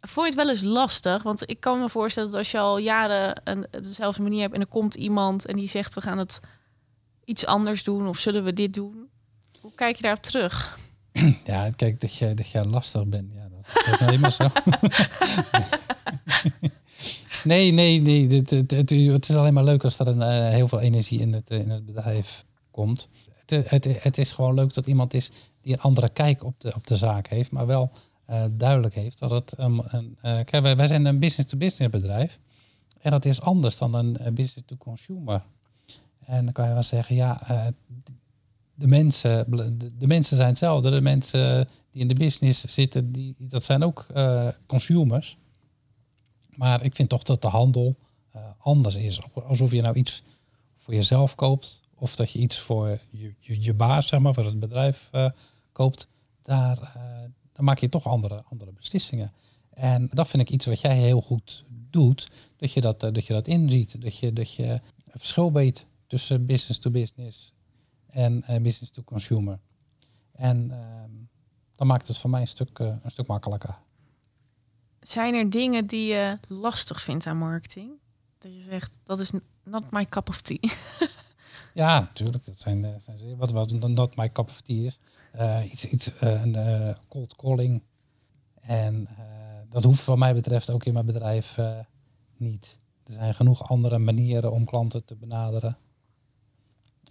Vond 0.00 0.26
je 0.26 0.32
het 0.32 0.44
wel 0.44 0.54
eens 0.54 0.62
lastig? 0.62 1.22
Want 1.22 1.50
ik 1.50 1.60
kan 1.60 1.78
me 1.78 1.88
voorstellen 1.88 2.28
dat 2.28 2.38
als 2.38 2.50
je 2.50 2.58
al 2.58 2.78
jaren 2.78 3.40
een, 3.44 3.66
dezelfde 3.70 4.22
manier 4.22 4.40
hebt 4.40 4.54
en 4.54 4.60
er 4.60 4.66
komt 4.66 4.94
iemand 4.94 5.46
en 5.46 5.56
die 5.56 5.68
zegt 5.68 5.94
we 5.94 6.00
gaan 6.00 6.18
het 6.18 6.40
iets 7.24 7.46
anders 7.46 7.84
doen 7.84 8.08
of 8.08 8.18
zullen 8.18 8.44
we 8.44 8.52
dit 8.52 8.74
doen? 8.74 9.08
Hoe 9.60 9.74
kijk 9.74 9.96
je 9.96 10.02
daarop 10.02 10.22
terug? 10.22 10.78
Ja, 11.44 11.70
kijk, 11.70 12.00
dat 12.00 12.16
je, 12.16 12.34
dat 12.34 12.50
je 12.50 12.66
lastig 12.66 13.06
bent, 13.06 13.32
ja, 13.34 13.49
dat, 13.66 13.86
is 13.92 13.98
nou 14.00 14.10
helemaal 14.10 14.30
zo. 14.30 14.48
nee, 17.48 17.72
nee, 17.72 18.00
nee. 18.00 18.28
Het, 18.28 18.50
het, 18.50 18.70
het, 18.90 19.28
is 19.28 19.36
alleen 19.36 19.54
maar 19.54 19.64
leuk 19.64 19.84
als 19.84 19.98
er 19.98 20.08
een, 20.08 20.20
uh, 20.20 20.48
heel 20.48 20.68
veel 20.68 20.80
energie 20.80 21.20
in 21.20 21.32
het, 21.32 21.50
in 21.50 21.70
het 21.70 21.86
bedrijf 21.86 22.44
komt 22.70 23.08
het, 23.56 24.18
is 24.18 24.32
gewoon 24.32 24.54
leuk 24.54 24.74
dat 24.74 24.86
iemand 24.86 25.14
is 25.14 25.30
die 25.60 25.72
een 25.72 25.80
andere 25.80 26.08
kijk 26.08 26.44
op 26.44 26.60
de, 26.60 26.74
op 26.74 26.86
de 26.86 26.96
zaak 26.96 27.26
heeft, 27.26 27.50
maar 27.50 27.66
wel 27.66 27.90
uh, 28.30 28.44
duidelijk 28.50 28.94
heeft 28.94 29.18
dat 29.18 29.30
het 29.30 29.52
een. 29.56 29.84
Uh, 30.22 30.40
kijk, 30.44 30.76
wij, 30.76 30.86
zijn 30.86 31.04
een 31.04 31.18
business-to-business 31.18 31.90
bedrijf. 31.90 32.38
En 33.00 33.10
dat 33.10 33.24
is 33.24 33.40
anders 33.40 33.78
dan 33.78 33.94
een 33.94 34.34
business-to-consumer. 34.34 35.42
En 36.24 36.44
dan 36.44 36.52
kan 36.52 36.66
je 36.66 36.72
wel 36.72 36.82
zeggen, 36.82 37.16
ja, 37.16 37.40
de, 38.80 38.86
mensen, 38.86 39.50
de, 39.98 40.06
mensen 40.06 40.36
zijn 40.36 40.48
hetzelfde. 40.48 40.90
De 40.90 41.00
mensen 41.00 41.68
die 41.90 42.02
in 42.02 42.08
de 42.08 42.14
business 42.14 42.64
zitten, 42.64 43.12
die, 43.12 43.34
dat 43.38 43.64
zijn 43.64 43.82
ook 43.82 44.06
consumers. 44.66 45.36
Maar 46.54 46.84
ik 46.84 46.94
vind 46.94 47.08
toch 47.08 47.22
dat 47.22 47.42
de 47.42 47.48
handel 47.48 47.96
anders 48.58 48.96
is. 48.96 49.20
Alsof 49.34 49.70
je 49.70 49.82
nou 49.82 49.96
iets 49.96 50.22
voor 50.78 50.94
jezelf 50.94 51.34
koopt 51.34 51.82
of 52.00 52.16
dat 52.16 52.30
je 52.30 52.38
iets 52.38 52.58
voor 52.58 53.00
je, 53.10 53.34
je, 53.40 53.74
baas, 53.74 54.06
zeg 54.06 54.20
maar, 54.20 54.34
voor 54.34 54.44
het 54.44 54.60
bedrijf 54.60 55.08
uh, 55.12 55.30
koopt, 55.72 56.08
daar, 56.42 56.94
uh, 56.96 57.62
maak 57.64 57.78
je 57.78 57.88
toch 57.88 58.06
andere, 58.06 58.42
andere 58.50 58.72
beslissingen. 58.72 59.32
En 59.70 60.08
dat 60.12 60.28
vind 60.28 60.42
ik 60.42 60.50
iets 60.50 60.66
wat 60.66 60.80
jij 60.80 60.96
heel 60.96 61.20
goed 61.20 61.64
doet, 61.90 62.28
dat 62.56 62.72
je 62.72 62.80
dat, 62.80 63.04
uh, 63.04 63.12
dat, 63.12 63.26
je 63.26 63.32
dat 63.32 63.48
inziet. 63.48 64.02
Dat 64.02 64.18
je, 64.18 64.32
dat 64.32 64.54
je 64.54 64.64
een 64.64 64.80
verschil 65.04 65.52
weet 65.52 65.86
tussen 66.06 66.46
business 66.46 66.78
to 66.78 66.90
business 66.90 67.52
en 68.12 68.44
business 68.62 68.90
to 68.90 69.02
consumer. 69.02 69.58
En 70.32 70.70
ehm, 70.70 71.10
dan 71.74 71.86
maakt 71.86 72.08
het 72.08 72.16
voor 72.16 72.30
mij 72.30 72.40
een 72.40 72.46
stuk, 72.46 72.78
een 72.78 73.00
stuk 73.10 73.26
makkelijker. 73.26 73.78
Zijn 75.00 75.34
er 75.34 75.50
dingen 75.50 75.86
die 75.86 76.12
je 76.12 76.38
lastig 76.48 77.00
vindt 77.00 77.26
aan 77.26 77.36
marketing? 77.36 77.90
Dat 78.38 78.54
je 78.54 78.62
zegt, 78.62 79.00
dat 79.04 79.20
is 79.20 79.30
not 79.64 79.90
my 79.90 80.06
cup 80.06 80.28
of 80.28 80.40
tea. 80.40 80.70
Ja, 81.74 82.00
natuurlijk. 82.00 82.44
Dat 82.44 82.58
zijn, 82.58 82.84
uh, 82.84 82.90
zijn 82.98 83.36
wat, 83.36 83.50
wat 83.50 83.70
not 83.70 84.16
my 84.16 84.32
cup 84.32 84.48
of 84.48 84.60
tea 84.60 84.86
is. 84.86 85.00
Uh, 85.34 85.72
iets, 85.72 85.84
iets 85.84 86.12
uh, 86.22 86.42
een 86.42 86.54
uh, 86.54 86.94
cold 87.08 87.36
calling. 87.36 87.82
En 88.60 89.08
dat 89.68 89.84
hoeft 89.84 90.04
wat 90.04 90.18
mij 90.18 90.34
betreft 90.34 90.70
ook 90.70 90.84
in 90.84 90.92
mijn 90.92 91.06
bedrijf 91.06 91.58
niet. 92.36 92.78
Er 93.04 93.12
zijn 93.12 93.34
genoeg 93.34 93.68
andere 93.68 93.98
manieren 93.98 94.52
om 94.52 94.64
klanten 94.64 95.04
te 95.04 95.16
benaderen. 95.16 95.78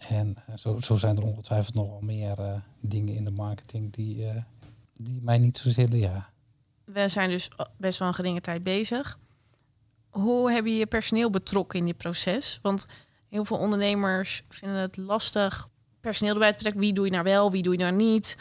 En 0.07 0.35
zo, 0.55 0.77
zo 0.77 0.95
zijn 0.95 1.17
er 1.17 1.23
ongetwijfeld 1.23 1.75
nog 1.75 1.87
wel 1.87 2.01
meer 2.01 2.63
dingen 2.79 3.15
in 3.15 3.23
de 3.23 3.31
marketing 3.31 3.93
die, 3.93 4.25
die 4.93 5.21
mij 5.21 5.37
niet 5.37 5.57
zozeer 5.57 5.95
ja. 5.95 6.29
We 6.83 7.07
zijn 7.07 7.29
dus 7.29 7.49
best 7.77 7.99
wel 7.99 8.07
een 8.07 8.13
geringe 8.13 8.41
tijd 8.41 8.63
bezig. 8.63 9.19
Hoe 10.09 10.51
heb 10.51 10.65
je 10.65 10.75
je 10.75 10.85
personeel 10.87 11.29
betrokken 11.29 11.79
in 11.79 11.85
dit 11.85 11.97
proces? 11.97 12.59
Want 12.61 12.87
Heel 13.29 13.45
veel 13.45 13.57
ondernemers 13.57 14.43
vinden 14.49 14.77
het 14.77 14.97
lastig 14.97 15.69
personeel 16.01 16.33
erbij 16.33 16.49
te 16.49 16.55
betrekken. 16.55 16.81
Wie 16.81 16.93
doe 16.93 17.05
je 17.05 17.11
nou 17.11 17.23
wel, 17.23 17.51
wie 17.51 17.63
doe 17.63 17.73
je 17.73 17.79
nou 17.79 17.95
niet? 17.95 18.37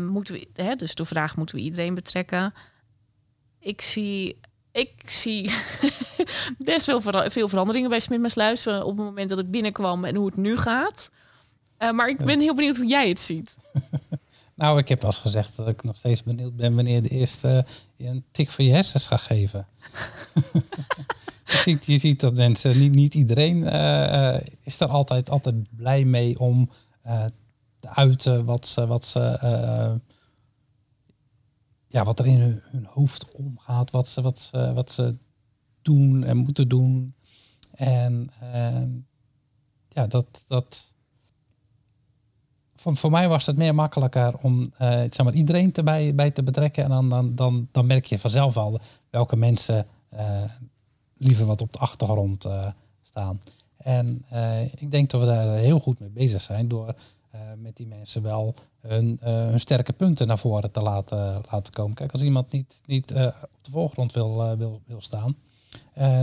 Moeten 0.00 0.34
we, 0.34 0.48
hè, 0.52 0.74
dus 0.74 0.94
de 0.94 1.04
vraag, 1.04 1.36
moeten 1.36 1.56
we 1.56 1.62
iedereen 1.62 1.94
betrekken? 1.94 2.54
Ik 3.58 3.80
zie, 3.80 4.40
ik 4.74 5.02
zie 5.06 5.50
best 6.58 6.86
wel 6.86 7.00
vera 7.00 7.30
veel 7.30 7.48
veranderingen 7.48 7.90
bij 7.90 8.00
Smit 8.00 8.30
Sluis 8.30 8.66
op 8.66 8.86
het 8.86 8.96
moment 8.96 9.28
dat 9.28 9.38
ik 9.38 9.50
binnenkwam 9.50 10.04
en 10.04 10.14
hoe 10.14 10.26
het 10.26 10.36
nu 10.36 10.56
gaat. 10.56 11.10
Uh, 11.78 11.90
maar 11.90 12.08
ik 12.08 12.16
ben 12.16 12.40
heel 12.40 12.54
benieuwd 12.54 12.76
hoe 12.76 12.86
jij 12.86 13.08
het 13.08 13.20
ziet. 13.20 13.58
nou, 14.54 14.78
ik 14.78 14.88
heb 14.88 15.04
al 15.04 15.12
gezegd 15.12 15.56
dat 15.56 15.68
ik 15.68 15.82
nog 15.82 15.96
steeds 15.96 16.22
benieuwd 16.22 16.56
ben 16.56 16.74
wanneer 16.74 17.02
de 17.02 17.08
eerste 17.08 17.66
je 17.96 18.06
een 18.06 18.24
tik 18.30 18.50
voor 18.50 18.64
je 18.64 18.72
hersens 18.72 19.06
gaat 19.06 19.20
geven. 19.20 19.66
je, 21.46 21.56
ziet, 21.56 21.86
je 21.86 21.98
ziet 21.98 22.20
dat 22.20 22.36
mensen, 22.36 22.78
niet, 22.78 22.94
niet 22.94 23.14
iedereen 23.14 23.56
uh, 23.56 24.36
is 24.62 24.80
er 24.80 24.88
altijd, 24.88 25.30
altijd 25.30 25.76
blij 25.76 26.04
mee 26.04 26.38
om 26.38 26.70
te 27.80 27.88
uiten 27.88 28.44
wat 28.44 28.66
ze, 28.66 28.86
wat 28.86 29.04
ze 29.04 29.38
ja, 31.94 32.04
wat 32.04 32.18
er 32.18 32.26
in 32.26 32.40
hun, 32.40 32.60
hun, 32.64 32.86
hoofd 32.86 33.34
omgaat, 33.34 33.90
wat 33.90 34.08
ze, 34.08 34.22
wat, 34.22 34.38
ze, 34.38 34.72
wat 34.72 34.92
ze 34.92 35.16
doen 35.82 36.24
en 36.24 36.36
moeten 36.36 36.68
doen. 36.68 37.14
En 37.74 38.30
ja, 39.88 40.06
dat, 40.06 40.26
dat 40.46 40.92
voor, 42.76 42.96
voor 42.96 43.10
mij 43.10 43.28
was 43.28 43.46
het 43.46 43.56
meer 43.56 43.74
makkelijker 43.74 44.36
om 44.36 44.72
zeg 44.78 45.22
maar, 45.22 45.32
iedereen 45.32 45.72
erbij 45.72 46.14
bij 46.14 46.30
te 46.30 46.42
betrekken. 46.42 46.84
En 46.84 46.90
dan, 46.90 47.08
dan, 47.08 47.34
dan, 47.34 47.68
dan 47.72 47.86
merk 47.86 48.04
je 48.04 48.18
vanzelf 48.18 48.56
al 48.56 48.80
welke 49.10 49.36
mensen 49.36 49.86
liever 51.16 51.46
wat 51.46 51.60
op 51.60 51.72
de 51.72 51.78
achtergrond 51.78 52.46
uh, 52.46 52.60
staan. 53.02 53.38
En 53.76 54.24
uh, 54.32 54.62
ik 54.62 54.90
denk 54.90 55.10
dat 55.10 55.20
we 55.20 55.26
daar 55.26 55.56
heel 55.56 55.80
goed 55.80 55.98
mee 55.98 56.08
bezig 56.08 56.40
zijn 56.40 56.68
door 56.68 56.94
uh, 57.34 57.40
met 57.56 57.76
die 57.76 57.86
mensen 57.86 58.22
wel 58.22 58.54
hun, 58.86 59.18
hun, 59.20 59.60
sterke 59.60 59.92
punten 59.92 60.26
naar 60.26 60.38
voren 60.38 60.70
te 60.70 60.80
laten, 60.80 61.42
laten 61.50 61.72
komen. 61.72 61.94
Kijk, 61.94 62.12
als 62.12 62.22
iemand 62.22 62.52
niet, 62.52 62.80
niet 62.84 63.12
op 63.42 63.58
de 63.60 63.70
voorgrond 63.70 64.12
wil, 64.12 64.56
wil, 64.56 64.80
wil 64.86 65.00
staan, 65.00 65.36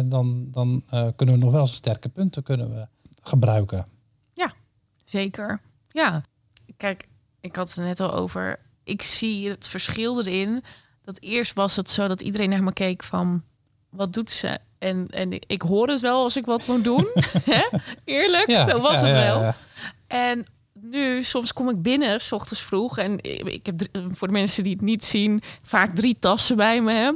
dan, 0.10 0.48
dan 0.52 0.84
kunnen 1.16 1.36
we 1.36 1.42
nog 1.42 1.52
wel 1.52 1.66
zijn 1.66 1.78
sterke 1.78 2.10
punten 2.10 2.44
kunnen 2.44 2.70
we 2.74 2.88
gebruiken. 3.22 3.88
Ja, 4.34 4.54
zeker. 5.04 5.62
Ja, 5.90 6.24
kijk, 6.78 7.08
ik 7.42 7.56
had 7.56 7.76
het 7.76 7.86
net 7.86 8.00
al 8.00 8.14
over. 8.14 8.60
Ik 8.84 9.04
zie 9.04 9.50
het 9.50 9.68
verschil 9.68 10.20
erin. 10.20 10.64
Dat 11.04 11.20
eerst 11.20 11.54
was 11.54 11.76
het 11.76 11.90
zo 11.90 12.08
dat 12.08 12.22
iedereen 12.22 12.50
naar 12.50 12.64
me 12.64 12.74
keek 12.74 13.04
van 13.04 13.44
wat 13.90 14.14
doet 14.14 14.30
ze? 14.30 14.60
En, 14.78 15.08
en 15.08 15.32
ik 15.48 15.62
hoor 15.62 15.88
het 15.88 16.02
wel 16.02 16.24
als 16.24 16.38
ik 16.38 16.46
wat 16.46 16.68
moet 16.68 16.84
doen. 16.84 17.08
Eerlijk, 18.06 18.48
ja, 18.48 18.70
zo 18.70 18.80
was 18.80 19.00
ja, 19.00 19.06
het 19.06 19.14
wel. 19.14 19.42
Ja, 19.42 19.56
en 20.08 20.46
nu, 20.82 21.24
soms 21.24 21.54
kom 21.54 21.70
ik 21.70 21.82
binnen, 21.82 22.22
s 22.22 22.32
ochtends 22.32 22.62
vroeg. 22.62 22.98
En 22.98 23.24
ik 23.46 23.66
heb 23.66 23.82
voor 24.12 24.28
de 24.28 24.34
mensen 24.34 24.64
die 24.64 24.74
het 24.74 24.82
niet 24.82 25.04
zien, 25.04 25.42
vaak 25.64 25.96
drie 25.96 26.16
tassen 26.20 26.56
bij 26.56 26.82
me. 26.82 26.92
Hè. 26.92 27.12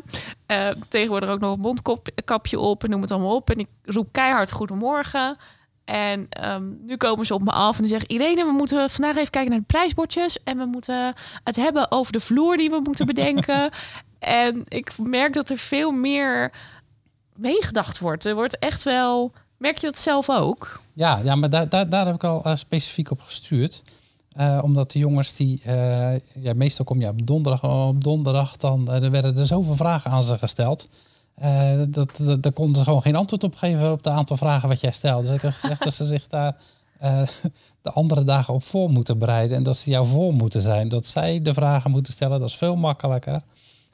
Uh, 0.47 0.75
tegenwoordig 0.89 1.29
ook 1.29 1.39
nog 1.39 1.53
een 1.53 1.59
mondkapje 1.59 2.59
op 2.59 2.83
en 2.83 2.89
noem 2.89 3.01
het 3.01 3.11
allemaal 3.11 3.35
op. 3.35 3.49
En 3.49 3.59
ik 3.59 3.67
roep 3.83 4.07
keihard 4.11 4.51
goedemorgen. 4.51 5.37
En 5.85 6.27
um, 6.45 6.79
nu 6.81 6.97
komen 6.97 7.25
ze 7.25 7.33
op 7.33 7.43
me 7.43 7.51
af 7.51 7.79
en 7.79 7.87
zeggen: 7.87 8.09
Irene, 8.09 8.45
we 8.45 8.51
moeten 8.51 8.89
vandaag 8.89 9.15
even 9.15 9.29
kijken 9.29 9.51
naar 9.51 9.59
de 9.59 9.65
prijsbordjes. 9.65 10.43
En 10.43 10.57
we 10.57 10.65
moeten 10.65 11.13
het 11.43 11.55
hebben 11.55 11.91
over 11.91 12.11
de 12.11 12.19
vloer 12.19 12.57
die 12.57 12.69
we 12.69 12.79
moeten 12.83 13.05
bedenken. 13.05 13.71
en 14.19 14.63
ik 14.67 14.97
merk 14.97 15.33
dat 15.33 15.49
er 15.49 15.57
veel 15.57 15.91
meer 15.91 16.51
meegedacht 17.35 17.99
wordt. 17.99 18.25
Er 18.25 18.35
wordt 18.35 18.59
echt 18.59 18.83
wel. 18.83 19.31
Merk 19.57 19.77
je 19.77 19.85
dat 19.85 19.99
zelf 19.99 20.29
ook? 20.29 20.83
Ja, 20.95 21.19
ja 21.23 21.35
maar 21.35 21.49
daar, 21.49 21.69
daar, 21.69 21.89
daar 21.89 22.05
heb 22.05 22.15
ik 22.15 22.23
al 22.23 22.41
uh, 22.47 22.55
specifiek 22.55 23.11
op 23.11 23.21
gestuurd. 23.21 23.83
Eh, 24.31 24.59
omdat 24.63 24.91
de 24.91 24.99
jongens 24.99 25.35
die, 25.35 25.61
eh, 25.63 26.19
ja, 26.19 26.53
meestal 26.55 26.85
kom 26.85 27.01
je 27.01 27.07
op 27.07 27.27
donderdag, 27.27 27.87
op 27.87 28.03
donderdag 28.03 28.57
dan 28.57 28.91
eh, 28.91 29.03
er 29.03 29.11
werden 29.11 29.37
er 29.37 29.45
zoveel 29.45 29.75
vragen 29.75 30.11
aan 30.11 30.23
ze 30.23 30.37
gesteld. 30.37 30.87
Eh, 31.35 31.81
dat, 31.87 32.17
dat, 32.17 32.43
daar 32.43 32.51
konden 32.51 32.77
ze 32.77 32.83
gewoon 32.83 33.01
geen 33.01 33.15
antwoord 33.15 33.43
op 33.43 33.55
geven 33.55 33.91
op 33.91 34.03
de 34.03 34.09
aantal 34.09 34.37
vragen 34.37 34.69
wat 34.69 34.81
jij 34.81 34.91
stelt. 34.91 35.25
Dus 35.25 35.35
ik 35.35 35.41
heb 35.41 35.53
gezegd 35.53 35.83
dat 35.83 35.93
ze 35.93 36.05
zich 36.15 36.27
daar 36.27 36.55
eh, 36.99 37.27
de 37.81 37.91
andere 37.91 38.23
dagen 38.23 38.53
op 38.53 38.63
voor 38.63 38.89
moeten 38.89 39.17
bereiden. 39.17 39.57
En 39.57 39.63
dat 39.63 39.77
ze 39.77 39.89
jou 39.89 40.07
voor 40.07 40.33
moeten 40.33 40.61
zijn. 40.61 40.89
Dat 40.89 41.05
zij 41.05 41.41
de 41.41 41.53
vragen 41.53 41.91
moeten 41.91 42.13
stellen, 42.13 42.39
dat 42.39 42.49
is 42.49 42.55
veel 42.55 42.75
makkelijker. 42.75 43.41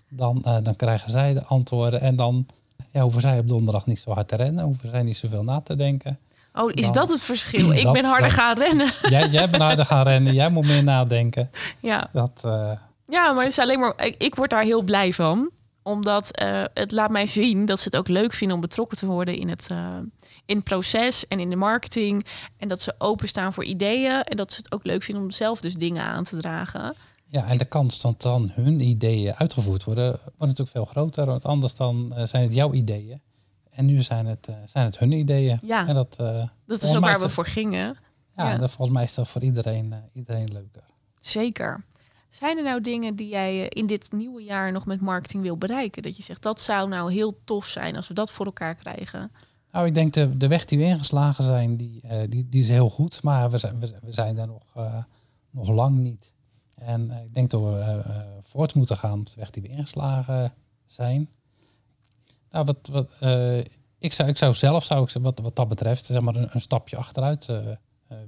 Dan, 0.10 0.44
eh, 0.44 0.58
dan 0.64 0.76
krijgen 0.76 1.12
zij 1.12 1.34
de 1.34 1.44
antwoorden. 1.44 2.02
En 2.02 2.16
dan 2.16 2.46
ja, 2.92 3.02
hoeven 3.02 3.22
zij 3.22 3.40
op 3.40 3.48
donderdag 3.48 3.86
niet 3.86 4.00
zo 4.00 4.12
hard 4.12 4.28
te 4.28 4.36
rennen. 4.36 4.66
Hoeven 4.66 4.90
zij 4.90 5.04
niet 5.04 5.18
zoveel 5.18 5.44
na 5.44 5.62
te 5.62 5.76
denken. 5.76 6.20
Oh, 6.54 6.72
is 6.74 6.84
Dan- 6.84 6.94
dat 6.94 7.10
het 7.10 7.22
verschil? 7.22 7.72
Ik 7.72 7.84
Dat- 7.84 7.94
ben 7.94 8.04
harder 8.06 8.28
dat- 8.30 8.38
gaan 8.40 8.58
rennen. 8.58 8.92
Jij, 9.10 9.28
jij 9.30 9.50
bent 9.50 9.64
harder 9.64 9.86
gaan 9.86 10.04
rennen. 10.04 10.34
Jij 10.34 10.50
moet 10.50 10.66
meer 10.66 10.84
nadenken. 10.84 11.50
Ja. 11.80 12.10
Dat, 12.14 12.42
eh, 12.44 12.72
Ja, 13.06 13.32
maar 13.32 13.44
het 13.44 13.52
is 13.52 13.60
alleen 13.60 13.80
maar. 13.80 13.94
Ik, 14.06 14.16
ik 14.18 14.36
word 14.36 14.50
daar 14.50 14.64
heel 14.64 14.82
blij 14.82 15.14
van. 15.14 15.50
Omdat 15.84 16.32
eh, 16.32 16.64
het 16.74 16.92
laat 16.92 17.10
mij 17.10 17.26
zien 17.26 17.66
dat 17.66 17.78
ze 17.80 17.84
het 17.86 17.98
ook 17.98 18.08
leuk 18.08 18.34
vinden 18.34 18.56
om 18.56 18.62
betrokken 18.62 18.98
te 18.98 19.06
worden 19.06 19.36
in 19.38 19.50
het, 19.50 19.68
eh, 19.72 19.98
in 20.46 20.56
het 20.56 20.64
proces 20.64 21.28
en 21.28 21.40
in 21.40 21.50
de 21.50 21.56
marketing. 21.56 22.26
En 22.58 22.68
dat 22.68 22.82
ze 22.82 22.96
openstaan 22.98 23.54
voor 23.54 23.64
ideeën. 23.64 24.22
En 24.24 24.38
dat 24.38 24.52
ze 24.54 24.58
het 24.64 24.72
ook 24.72 24.86
leuk 24.86 25.04
vinden 25.04 25.24
om 25.24 25.32
zelf 25.32 25.62
dus 25.62 25.74
dingen 25.74 26.04
aan 26.04 26.24
te 26.24 26.38
dragen. 26.38 26.96
Ja, 27.28 27.46
en 27.48 27.58
de 27.58 27.66
kans 27.66 28.02
dat 28.02 28.22
dan 28.22 28.52
hun 28.54 28.80
ideeën 28.80 29.36
uitgevoerd 29.36 29.84
worden, 29.84 30.10
wordt 30.24 30.38
natuurlijk 30.40 30.70
veel 30.70 30.86
groter. 30.86 31.26
Want 31.26 31.46
anders 31.46 31.76
dan 31.76 32.14
zijn 32.24 32.44
het 32.44 32.54
jouw 32.54 32.74
ideeën. 32.74 33.22
En 33.72 33.86
nu 33.86 34.02
zijn 34.02 34.26
het, 34.26 34.48
eh, 34.48 34.56
zijn 34.66 34.86
het 34.86 35.00
hun 35.00 35.12
ideeën. 35.12 35.60
Ja. 35.62 35.88
En 35.88 35.94
dat, 35.94 36.16
eh, 36.20 36.48
Dat 36.66 36.84
is 36.84 36.96
ook 36.96 37.00
waar 37.00 37.20
we 37.20 37.30
voor 37.30 37.46
gingen. 37.46 37.98
ja, 38.36 38.52
ja. 38.52 38.58
Dat, 38.58 38.72
volgens 38.72 38.98
mij 38.98 39.04
is 39.04 39.14
dat 39.14 39.28
voor 39.28 39.42
iedereen, 39.42 39.94
eh, 39.94 40.00
iedereen 40.14 40.52
leuker. 40.52 40.84
Zeker. 41.20 41.84
Zijn 42.30 42.58
er 42.58 42.64
nou 42.64 42.82
dingen 42.82 43.16
die 43.16 43.28
jij 43.28 43.68
in 43.68 43.88
dit 43.88 44.12
nieuwe 44.12 44.44
jaar 44.44 44.72
nog 44.72 44.86
met 44.86 45.02
marketing 45.02 45.44
wil 45.44 45.58
bereiken? 45.58 46.02
Dat 46.02 46.18
je 46.18 46.24
zegt, 46.24 46.42
dat 46.42 46.60
zou 46.62 46.90
nou 46.90 47.12
heel 47.14 47.40
tof 47.44 47.66
zijn 47.66 47.96
als 47.96 48.08
we 48.08 48.14
dat 48.14 48.32
voor 48.32 48.46
elkaar 48.46 48.76
krijgen. 48.76 49.32
Nou, 49.72 49.86
ik 49.88 49.94
denk 49.94 50.14
de, 50.14 50.38
de 50.38 50.48
weg 50.48 50.66
die 50.66 50.78
we 50.78 50.84
ingeslagen 50.84 51.44
zijn, 51.44 51.78
die, 51.78 52.02
die, 52.30 52.50
die 52.50 52.62
is 52.62 52.70
heel 52.70 52.90
goed. 52.90 53.24
Maar 53.24 53.50
we 53.52 53.58
zijn, 53.58 53.80
we, 53.80 53.88
zijn- 53.88 54.02
we 54.04 54.14
zijn 54.14 54.36
daar 54.36 54.48
nog, 54.48 54.64
nog 55.50 55.68
lang 55.70 55.98
niet. 55.98 56.34
En 56.76 57.12
ik 57.12 57.34
denk 57.34 57.50
dat 57.50 57.62
we 57.62 58.02
voort 58.42 58.74
moeten 58.74 58.98
gaan 58.98 59.20
op 59.20 59.26
de 59.26 59.34
weg 59.36 59.50
die 59.50 59.62
we 59.62 59.68
ingeslagen 59.70 60.54
zijn. 60.88 61.30
Nou, 62.52 62.66
wat, 62.66 62.90
wat, 62.92 63.12
eh, 63.20 63.58
ik, 64.00 64.14
zou, 64.14 64.30
ik 64.30 64.38
zou 64.38 64.54
zelf, 64.54 64.84
zou 64.84 65.04
ik, 65.04 65.22
wat, 65.22 65.40
wat 65.40 65.56
dat 65.56 65.68
betreft, 65.68 66.06
zeg 66.06 66.22
maar 66.22 66.36
een, 66.36 66.50
een 66.52 66.62
stapje 66.62 66.98
achteruit 66.98 67.50
eh, 67.50 67.72
eh, 67.72 67.78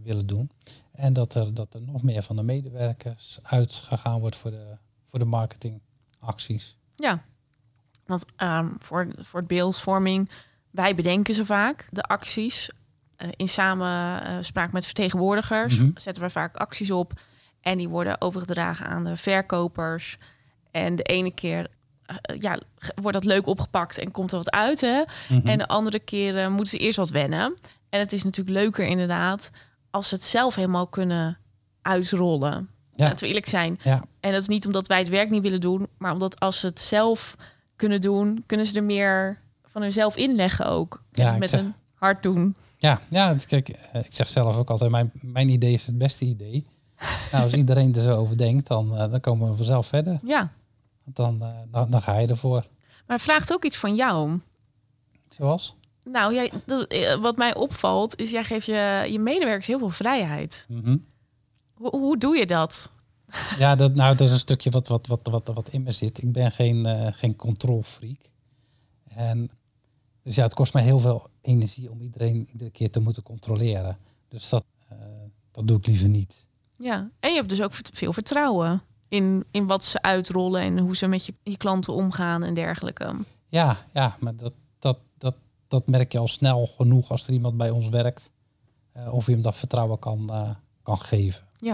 willen 0.04 0.28
doen. 0.28 0.52
En 0.92 1.14
dat 1.14 1.36
er, 1.36 1.54
dat 1.54 1.74
er 1.74 1.82
nog 1.82 2.04
meer 2.04 2.24
van 2.24 2.36
de 2.36 2.44
medewerkers 2.44 3.40
uitgegaan 3.42 4.20
wordt 4.20 4.36
voor 4.36 4.52
de, 4.52 4.78
voor 5.06 5.20
de 5.20 5.26
marketingacties. 5.26 6.78
Ja, 6.96 7.24
want 8.06 8.26
ehm, 8.36 8.68
voor, 8.80 9.08
voor 9.18 9.40
het 9.40 9.48
beeldvorming, 9.48 10.30
wij 10.72 10.96
bedenken 10.96 11.34
ze 11.34 11.46
vaak, 11.46 11.88
de 11.90 12.02
acties. 12.04 12.70
Eh, 13.16 13.28
in 13.36 13.50
samenspraak 13.50 14.72
met 14.72 14.86
vertegenwoordigers 14.86 15.78
Mhm. 15.78 15.90
zetten 15.96 16.24
we 16.24 16.30
vaak 16.30 16.58
acties 16.58 16.92
op. 16.92 17.22
En 17.62 17.78
die 17.78 17.90
worden 17.90 18.22
overgedragen 18.22 18.86
aan 18.86 19.04
de 19.04 19.16
verkopers. 19.16 20.18
En 20.72 20.96
de 20.96 21.04
ene 21.04 21.32
keer 21.34 21.68
ja, 22.40 22.58
g- 22.80 22.90
wordt 22.96 23.14
dat 23.18 23.26
leuk 23.26 23.48
opgepakt 23.48 23.98
en 23.98 24.12
komt 24.12 24.32
er 24.32 24.38
wat 24.38 24.52
uit. 24.52 24.82
Hè? 24.82 25.02
Mhm. 25.30 25.48
En 25.48 25.58
de 25.58 25.68
andere 25.68 26.00
keren 26.00 26.52
moeten 26.52 26.78
ze 26.80 26.84
eerst 26.86 26.98
wat 26.98 27.10
wennen. 27.10 27.54
En 27.90 28.00
het 28.00 28.14
is 28.14 28.24
natuurlijk 28.24 28.58
leuker 28.58 28.86
inderdaad 28.86 29.52
als 29.92 30.10
ze 30.10 30.16
het 30.16 30.24
zelf 30.24 30.56
helemaal 30.56 30.88
kunnen 30.88 31.38
uitrollen. 31.82 32.70
Ja. 32.96 33.04
Laten 33.06 33.20
we 33.20 33.28
eerlijk 33.28 33.48
zijn. 33.48 33.80
Ja. 33.84 34.04
En 34.20 34.32
dat 34.32 34.42
is 34.42 34.48
niet 34.48 34.66
omdat 34.66 34.88
wij 34.88 35.00
het 35.00 35.10
werk 35.10 35.30
niet 35.30 35.42
willen 35.42 35.62
doen, 35.62 35.88
maar 35.98 36.14
omdat 36.14 36.40
als 36.40 36.60
ze 36.60 36.66
het 36.68 36.80
zelf 36.80 37.36
kunnen 37.76 38.02
doen, 38.02 38.44
kunnen 38.46 38.66
ze 38.66 38.76
er 38.78 38.84
meer 38.84 39.38
van 39.66 39.82
hunzelf 39.82 40.16
inleggen 40.16 40.66
ook. 40.66 41.04
Ja, 41.12 41.24
Met- 41.24 41.34
ik 41.34 41.40
met 41.40 41.50
zeg- 41.50 41.60
hun 41.60 41.74
hart 41.94 42.24
doen. 42.24 42.56
Ja, 42.78 43.00
ja 43.10 43.36
kijk, 43.48 43.70
eh, 43.70 44.02
ik 44.04 44.14
zeg 44.14 44.30
zelf 44.30 44.56
ook 44.56 44.70
altijd, 44.70 44.92
mijn, 44.92 45.12
mijn 45.22 45.50
idee 45.50 45.74
is 45.74 45.86
het 45.86 45.98
beste 45.98 46.26
idee. 46.26 46.66
Nou, 47.32 47.44
als 47.44 47.54
iedereen 47.64 47.96
er 47.96 48.02
zo 48.02 48.16
over 48.16 48.38
denkt, 48.38 48.68
dan, 48.68 48.98
eh, 48.98 49.12
dan 49.12 49.20
komen 49.20 49.50
we 49.50 49.56
vanzelf 49.56 49.88
verder. 49.88 50.20
Ja, 50.24 50.52
dan, 51.06 51.42
eh, 51.42 51.58
dan, 51.72 51.90
dan 51.90 52.02
ga 52.02 52.18
je 52.18 52.28
ervoor. 52.28 52.68
maar 53.08 53.16
het 53.18 53.22
vraagt 53.22 53.54
ook 53.54 53.66
iets 53.66 53.78
van 53.78 53.96
jou. 53.96 54.40
Zoals? 55.30 55.76
Nou, 56.04 56.34
jij, 56.34 56.52
dat, 56.66 56.88
eh, 56.88 57.16
wat 57.16 57.38
mij 57.38 57.56
opvalt, 57.56 58.20
is 58.20 58.30
jij 58.30 58.44
geeft 58.44 58.66
je, 58.66 59.08
je 59.10 59.20
medewerkers 59.20 59.68
heel 59.68 59.80
veel 59.80 59.90
vrijheid. 59.90 60.66
Mhm. 60.70 60.98
Hoe, 61.74 61.90
hoe 61.90 62.18
doe 62.18 62.38
je 62.38 62.46
dat? 62.46 62.92
Ja, 63.58 63.76
dat, 63.76 63.96
nou, 63.96 64.16
dat 64.16 64.28
is 64.28 64.34
een 64.34 64.40
stukje 64.40 64.70
wat, 64.70 64.88
wat, 64.88 65.08
wat, 65.08 65.28
wat, 65.32 65.48
wat 65.54 65.70
in 65.70 65.84
me 65.84 65.92
zit. 65.92 66.24
Ik 66.24 66.32
ben 66.32 66.52
geen, 66.52 66.86
eh 66.86 67.14
geen 67.14 67.36
controlfreak. 67.36 68.20
En 69.04 69.50
dus 70.24 70.36
ja, 70.36 70.44
het 70.44 70.54
kost 70.54 70.74
mij 70.74 70.84
heel 70.84 71.00
veel 71.00 71.28
energie 71.42 71.92
om 71.92 72.02
iedereen 72.02 72.48
iedere 72.52 72.70
keer 72.70 72.92
te 72.92 73.00
moeten 73.00 73.24
controleren. 73.24 73.98
Dus 74.28 74.50
dat, 74.50 74.64
dat 75.52 75.68
doe 75.68 75.78
ik 75.78 75.88
liever 75.88 76.10
niet. 76.10 76.46
Ja, 76.78 77.10
en 77.20 77.30
je 77.30 77.36
hebt 77.36 77.50
dus 77.50 77.62
ook 77.62 77.74
veel 77.74 78.14
vertrouwen 78.14 78.82
in, 79.14 79.46
in 79.52 79.68
wat 79.68 79.84
ze 79.84 80.02
uitrollen 80.02 80.62
en 80.62 80.78
hoe 80.78 80.96
ze 80.96 81.08
met 81.08 81.26
je, 81.26 81.34
je 81.44 81.58
klanten 81.58 81.94
omgaan 81.94 82.44
en 82.44 82.54
dergelijke. 82.54 83.16
Ja, 83.48 83.78
ja 83.94 84.18
maar 84.20 84.36
dat, 84.36 84.54
dat, 84.80 85.00
dat, 85.18 85.36
dat 85.68 85.88
merk 85.88 86.12
je 86.12 86.20
al 86.20 86.28
snel 86.28 86.66
genoeg 86.66 87.12
als 87.12 87.28
er 87.28 87.34
iemand 87.34 87.58
bij 87.58 87.70
ons 87.70 87.90
werkt. 87.90 88.32
eh, 88.92 89.14
of 89.14 89.26
je 89.26 89.32
hem 89.32 89.42
dat 89.42 89.56
vertrouwen 89.56 90.00
kan, 90.00 90.30
eh, 90.30 90.50
kan 90.84 90.98
geven. 90.98 91.44
Ja. 91.58 91.74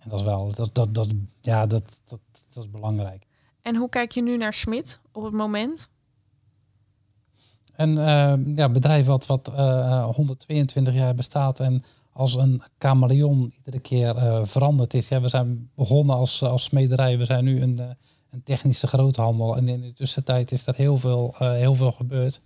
En 0.00 0.08
dat 0.08 0.18
is 0.18 0.24
wel, 0.24 0.52
dat, 0.54 0.74
dat, 0.74 0.94
dat, 0.94 1.08
ja, 1.40 1.66
dat, 1.66 2.00
dat, 2.04 2.20
dat 2.48 2.64
is 2.64 2.70
belangrijk. 2.70 3.26
En 3.62 3.76
hoe 3.76 3.88
kijk 3.88 4.12
je 4.12 4.22
nu 4.22 4.36
naar 4.36 4.52
Smit 4.52 5.00
op 5.12 5.22
het 5.22 5.32
moment? 5.32 5.88
Een 7.76 7.98
eh, 7.98 8.56
ja, 8.56 8.68
bedrijf 8.68 9.06
wat, 9.06 9.26
wat 9.26 9.48
eh, 9.48 10.04
122 10.04 10.94
jaar 10.94 11.14
bestaat 11.14 11.60
en 11.60 11.84
als 12.14 12.34
een 12.34 12.62
chameleon 12.78 13.52
iedere 13.56 13.78
keer 13.78 14.16
eh, 14.16 14.40
veranderd 14.44 14.94
is. 14.94 15.08
We 15.08 15.28
zijn 15.28 15.70
begonnen 15.74 16.16
als, 16.16 16.42
als 16.42 16.64
smederij, 16.64 17.18
we 17.18 17.24
zijn 17.24 17.44
nu 17.44 17.62
een, 17.62 17.78
eh, 17.78 17.90
een 18.30 18.42
technische 18.42 18.86
groothandel. 18.86 19.56
En 19.56 19.68
in 19.68 19.80
de 19.80 19.92
tussentijd 19.92 20.52
is 20.52 20.66
er 20.66 20.74
heel 20.74 20.98
veel, 20.98 21.34
eh, 21.38 21.52
heel 21.52 21.74
veel 21.74 21.92
gebeurd. 21.92 22.40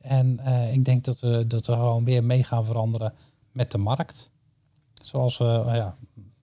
En 0.00 0.38
eh, 0.38 0.72
ik 0.72 0.84
denk 0.84 1.04
dat 1.04 1.20
we, 1.20 1.46
dat 1.46 1.66
we 1.66 1.72
gewoon 1.72 2.04
weer 2.04 2.24
mee 2.24 2.44
gaan 2.44 2.64
veranderen 2.64 3.14
met 3.52 3.70
de 3.70 3.78
markt. 3.78 4.32
Zoals 5.04 5.38
we, 5.38 5.64
eh, 5.66 5.74
ja, 5.74 5.96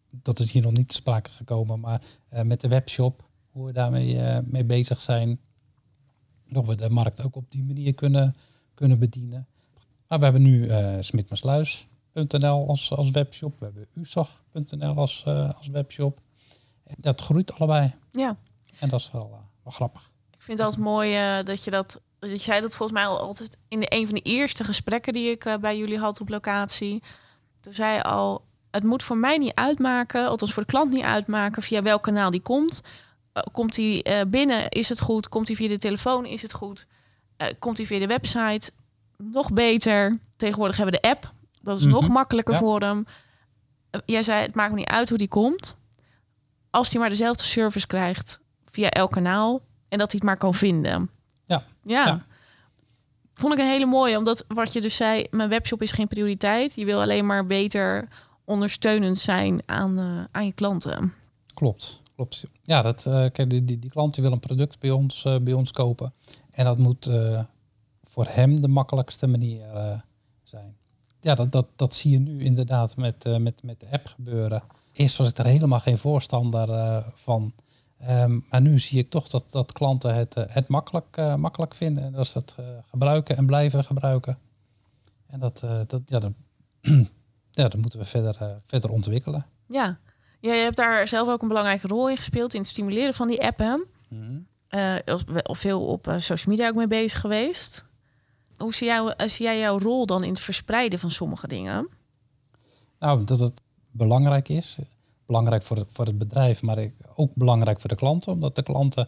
dat 0.10 0.40
is 0.40 0.52
hier 0.52 0.62
nog 0.62 0.74
niet 0.74 0.90
te 0.90 0.96
sprake 0.96 1.30
gekomen, 1.30 1.80
maar 1.80 2.02
eh, 2.30 2.44
met 2.44 2.62
de 2.62 2.68
webshop, 2.68 3.30
hoe 3.52 3.66
we 3.66 3.72
daarmee 3.72 4.20
eh, 4.20 4.40
mee 4.46 4.64
bezig 4.64 5.02
zijn. 5.02 5.40
Dat 6.50 6.66
we 6.66 6.76
de 6.76 6.90
markt 6.90 7.24
ook 7.24 7.36
op 7.36 7.52
die 7.52 7.64
manier 7.64 7.94
kunnen, 7.94 8.36
kunnen 8.74 9.00
bedienen. 9.00 9.48
Maar 10.08 10.18
we 10.18 10.24
hebben 10.24 10.42
nu 10.42 10.68
eh 10.68 10.98
smitmersluis.nl 12.14 12.68
als, 12.68 12.92
als 12.92 13.12
webshop. 13.12 13.60
We 13.60 13.66
hebben 13.66 13.88
usag.nl 13.94 14.96
als, 14.96 15.24
eh, 15.26 15.54
als 15.58 15.68
webshop. 15.68 16.20
En 16.84 16.96
Dat 16.98 17.22
groeit 17.22 17.54
allebei. 17.54 17.94
Ja. 18.12 18.36
En 18.80 18.90
dat 18.90 19.00
is 19.00 19.12
wel, 19.12 19.30
eh, 19.34 19.40
wel 19.64 19.74
grappig. 19.74 20.12
Ik 20.32 20.42
vind 20.42 20.58
het 20.58 20.68
altijd 20.68 20.86
mooi 20.86 21.16
eh, 21.16 21.46
dat 21.46 21.64
je 21.64 21.72
dat. 21.72 22.02
Je 22.20 22.38
zei 22.38 22.62
dat 22.62 22.76
volgens 22.76 23.00
mij 23.00 23.08
al 23.08 23.20
altijd 23.20 23.58
in 23.68 23.80
de, 23.80 23.86
een 23.90 24.06
van 24.06 24.16
de 24.16 24.22
eerste 24.22 24.64
gesprekken 24.64 25.14
die 25.14 25.30
ik 25.30 25.58
bij 25.62 25.78
jullie 25.78 25.98
had 25.98 26.22
op 26.22 26.30
locatie. 26.30 27.04
Toen 27.60 27.74
zei 27.74 27.94
je 27.94 28.04
al: 28.04 28.42
het 28.72 28.84
moet 28.84 29.04
voor 29.04 29.18
mij 29.18 29.38
niet 29.38 29.56
uitmaken, 29.56 30.28
althans 30.28 30.54
voor 30.54 30.64
de 30.64 30.70
klant 30.70 30.92
niet 30.92 31.04
uitmaken, 31.04 31.62
via 31.62 31.82
welk 31.82 32.04
kanaal 32.04 32.32
die 32.32 32.42
komt. 32.42 32.84
Komt 33.52 33.76
hij 33.76 34.04
eh, 34.04 34.22
binnen, 34.28 34.70
is 34.70 34.90
het 34.90 35.00
goed? 35.00 35.30
Komt 35.30 35.48
hij 35.48 35.56
via 35.56 35.68
de 35.68 35.78
telefoon, 35.78 36.26
is 36.26 36.42
het 36.42 36.54
goed? 36.54 36.88
Komt 37.60 37.78
hij 37.78 37.86
via 37.86 38.00
de 38.00 38.08
website? 38.08 38.72
Nog 39.18 39.54
beter. 39.54 40.20
Tegenwoordig 40.36 40.78
hebben 40.78 40.96
we 40.96 41.02
de 41.02 41.10
app. 41.10 41.34
Dat 41.62 41.78
is 41.78 41.84
Mhm. 41.84 41.94
nog 41.94 42.08
makkelijker 42.08 42.54
Ja. 42.54 42.60
voor 42.60 42.82
hem. 42.82 43.06
Eh, 43.90 44.02
jij 44.06 44.22
zei: 44.24 44.42
het 44.42 44.56
maakt 44.56 44.72
me 44.72 44.78
niet 44.78 44.88
uit 44.90 45.10
hoe 45.10 45.18
die 45.18 45.28
komt. 45.28 45.78
Als 46.70 46.90
hij 46.92 47.00
maar 47.00 47.10
dezelfde 47.10 47.44
service 47.44 47.88
krijgt 47.88 48.40
via 48.66 48.90
elk 48.90 49.12
kanaal 49.12 49.62
en 49.90 49.98
dat 49.98 50.12
hij 50.12 50.20
het 50.20 50.24
maar 50.24 50.38
kan 50.38 50.54
vinden. 50.54 51.10
Ja. 51.46 51.64
ja. 51.84 52.06
Ja. 52.06 52.26
Vond 53.34 53.54
ik 53.54 53.60
een 53.60 53.66
hele 53.70 53.86
mooie, 53.86 54.18
omdat 54.18 54.46
wat 54.48 54.74
je 54.74 54.82
dus 54.82 54.96
zei, 54.96 55.26
mijn 55.30 55.50
webshop 55.50 55.82
is 55.82 55.92
geen 55.92 56.08
prioriteit. 56.08 56.76
Je 56.76 56.86
wil 56.86 57.02
alleen 57.02 57.26
maar 57.26 57.46
beter 57.46 58.08
ondersteunend 58.46 59.18
zijn 59.18 59.62
aan, 59.66 60.00
eh, 60.00 60.24
aan 60.32 60.46
je 60.46 60.54
klanten. 60.54 61.14
Klopt, 61.54 62.02
klopt. 62.16 62.44
Ja, 62.64 62.82
dat, 62.82 63.02
kijk, 63.04 63.50
die, 63.50 63.66
die, 63.66 63.80
die 63.80 63.90
klant 63.90 64.14
die 64.14 64.24
wil 64.24 64.32
een 64.34 64.40
product 64.40 64.80
bij 64.80 64.90
ons, 64.92 65.22
bij 65.42 65.54
ons 65.54 65.72
kopen. 65.72 66.14
En 66.52 66.66
dat 66.66 66.78
moet 66.78 67.12
voor 68.04 68.26
hem 68.28 68.62
de 68.62 68.68
makkelijkste 68.68 69.28
manier. 69.28 69.64
Ja, 71.22 71.36
dat, 71.36 71.52
dat, 71.52 71.68
dat 71.76 71.94
zie 71.94 72.12
je 72.12 72.20
nu 72.20 72.44
inderdaad 72.44 72.96
met, 72.96 73.26
eh, 73.26 73.38
met, 73.38 73.64
met 73.64 73.80
de 73.80 73.88
app 73.92 74.08
gebeuren. 74.08 74.64
Eerst 74.92 75.18
was 75.18 75.30
ik 75.30 75.38
er 75.38 75.46
helemaal 75.46 75.80
geen 75.80 75.98
voorstander 75.98 76.70
eh, 76.70 76.98
van. 77.14 77.54
Ehm, 78.00 78.40
maar 78.50 78.62
nu 78.62 78.80
zie 78.80 79.00
ik 79.00 79.10
toch 79.10 79.28
dat, 79.28 79.52
dat 79.52 79.72
klanten 79.72 80.16
het, 80.16 80.36
eh, 80.36 80.44
het 80.48 80.68
makkelijk, 80.68 81.38
makkelijk 81.38 81.76
vinden. 81.76 82.04
En 82.04 82.12
dat 82.12 82.28
ze 82.28 82.38
het 82.38 82.56
gebruiken 82.90 83.38
en 83.38 83.46
blijven 83.46 83.84
gebruiken. 83.84 84.38
En 85.28 85.40
dat, 85.40 85.64
dat, 85.88 86.02
ja, 86.06 86.20
dat, 86.20 86.32
ja, 87.52 87.68
dat 87.68 87.78
moeten 87.78 88.00
we 88.00 88.06
verder, 88.06 88.62
verder 88.66 88.92
ontwikkelen. 88.92 89.46
Ja. 89.68 90.00
ja, 90.40 90.54
je 90.54 90.62
hebt 90.62 90.78
daar 90.78 91.08
zelf 91.08 91.28
ook 91.28 91.42
een 91.42 91.48
belangrijke 91.48 91.88
rol 91.88 92.10
in 92.10 92.16
gespeeld 92.16 92.54
in 92.54 92.60
het 92.60 92.70
stimuleren 92.70 93.14
van 93.14 93.28
die 93.28 93.42
appen. 93.42 93.86
Mhm. 94.10 94.40
Eh, 94.68 94.96
of 95.44 95.60
veel 95.60 95.86
op 95.86 96.16
social 96.18 96.56
media 96.56 96.70
ook 96.70 96.76
mee 96.76 96.88
bezig 96.88 97.20
geweest. 97.20 97.86
Hoe 98.62 98.74
zie, 98.74 98.88
jou, 98.88 99.14
eh, 99.18 99.28
zie 99.28 99.46
jij 99.46 99.60
jouw 99.60 99.80
rol 99.80 100.06
dan 100.06 100.24
in 100.24 100.30
het 100.30 100.40
verspreiden 100.40 101.00
van 101.00 101.12
sommige 101.12 101.48
dingen? 101.48 101.90
Nou, 103.00 103.24
dat 103.24 103.40
het 103.40 103.62
belangrijk 103.92 104.50
is. 104.50 104.78
Belangrijk 105.26 105.64
voor 105.64 105.78
het, 105.78 105.88
voor 105.92 106.06
het 106.06 106.18
bedrijf, 106.18 106.62
maar 106.62 106.92
ook 107.16 107.32
belangrijk 107.36 107.80
voor 107.82 107.90
de 107.90 107.96
klanten. 107.96 108.32
Omdat 108.32 108.56
de 108.56 108.64
klanten, 108.64 109.08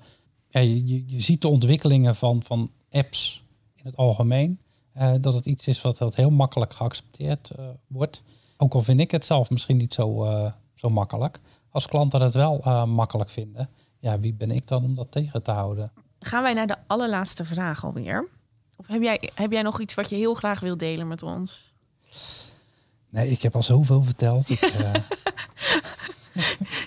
ja, 0.50 0.60
je, 0.60 1.04
je, 1.08 1.20
ziet 1.22 1.42
de 1.42 1.48
ontwikkelingen 1.48 2.16
van, 2.16 2.44
van 2.44 2.72
apps 2.92 3.44
in 3.76 3.86
het 3.86 3.96
algemeen. 3.96 4.60
eh, 4.94 5.14
dat 5.20 5.34
het 5.34 5.46
iets 5.46 5.68
is 5.68 5.82
wat, 5.82 5.98
wat 5.98 6.16
heel 6.16 6.30
makkelijk 6.30 6.74
geaccepteerd 6.74 7.50
eh, 7.50 7.66
wordt. 7.88 8.24
Ook 8.58 8.74
al 8.74 8.82
vind 8.82 9.00
ik 9.00 9.12
het 9.12 9.26
zelf 9.26 9.50
misschien 9.50 9.78
niet 9.78 9.94
zo, 9.94 10.28
zo 10.76 10.90
makkelijk. 10.90 11.40
Als 11.70 11.88
klanten 11.88 12.22
het 12.22 12.34
wel 12.34 12.86
makkelijk 12.88 13.30
vinden, 13.30 13.70
ja, 14.00 14.20
wie 14.20 14.34
ben 14.34 14.50
ik 14.50 14.68
dan 14.68 14.84
om 14.84 14.96
dat 14.96 15.12
tegen 15.12 15.44
te 15.44 15.52
houden? 15.52 15.92
Gaan 16.20 16.44
wij 16.44 16.54
naar 16.54 16.68
de 16.68 16.78
allerlaatste 16.88 17.46
vraag 17.46 17.86
alweer? 17.86 18.30
Of 18.88 18.88
heb 18.88 19.02
jij, 19.02 19.30
heb 19.34 19.52
jij 19.52 19.62
nog 19.62 19.82
iets 19.82 19.94
wat 19.94 20.10
je 20.10 20.16
heel 20.16 20.34
graag 20.34 20.60
wil 20.60 20.78
delen 20.78 21.08
met 21.08 21.24
ons? 21.24 21.74
Nee, 23.10 23.30
ik 23.30 23.42
heb 23.42 23.56
al 23.56 23.64
zoveel 23.64 24.04
verteld. 24.04 24.50
Ik, 24.50 24.62
eh, 24.62 24.92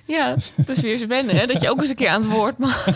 Ja, 0.06 0.36
dus 0.56 0.80
weer 0.80 0.92
eens 0.92 1.06
wennen, 1.06 1.36
hè? 1.36 1.46
Dat 1.46 1.60
je 1.60 1.70
ook 1.70 1.80
eens 1.80 1.88
een 1.90 1.96
keer 1.96 2.08
aan 2.08 2.20
het 2.22 2.30
woord 2.30 2.58
mag. 2.58 2.86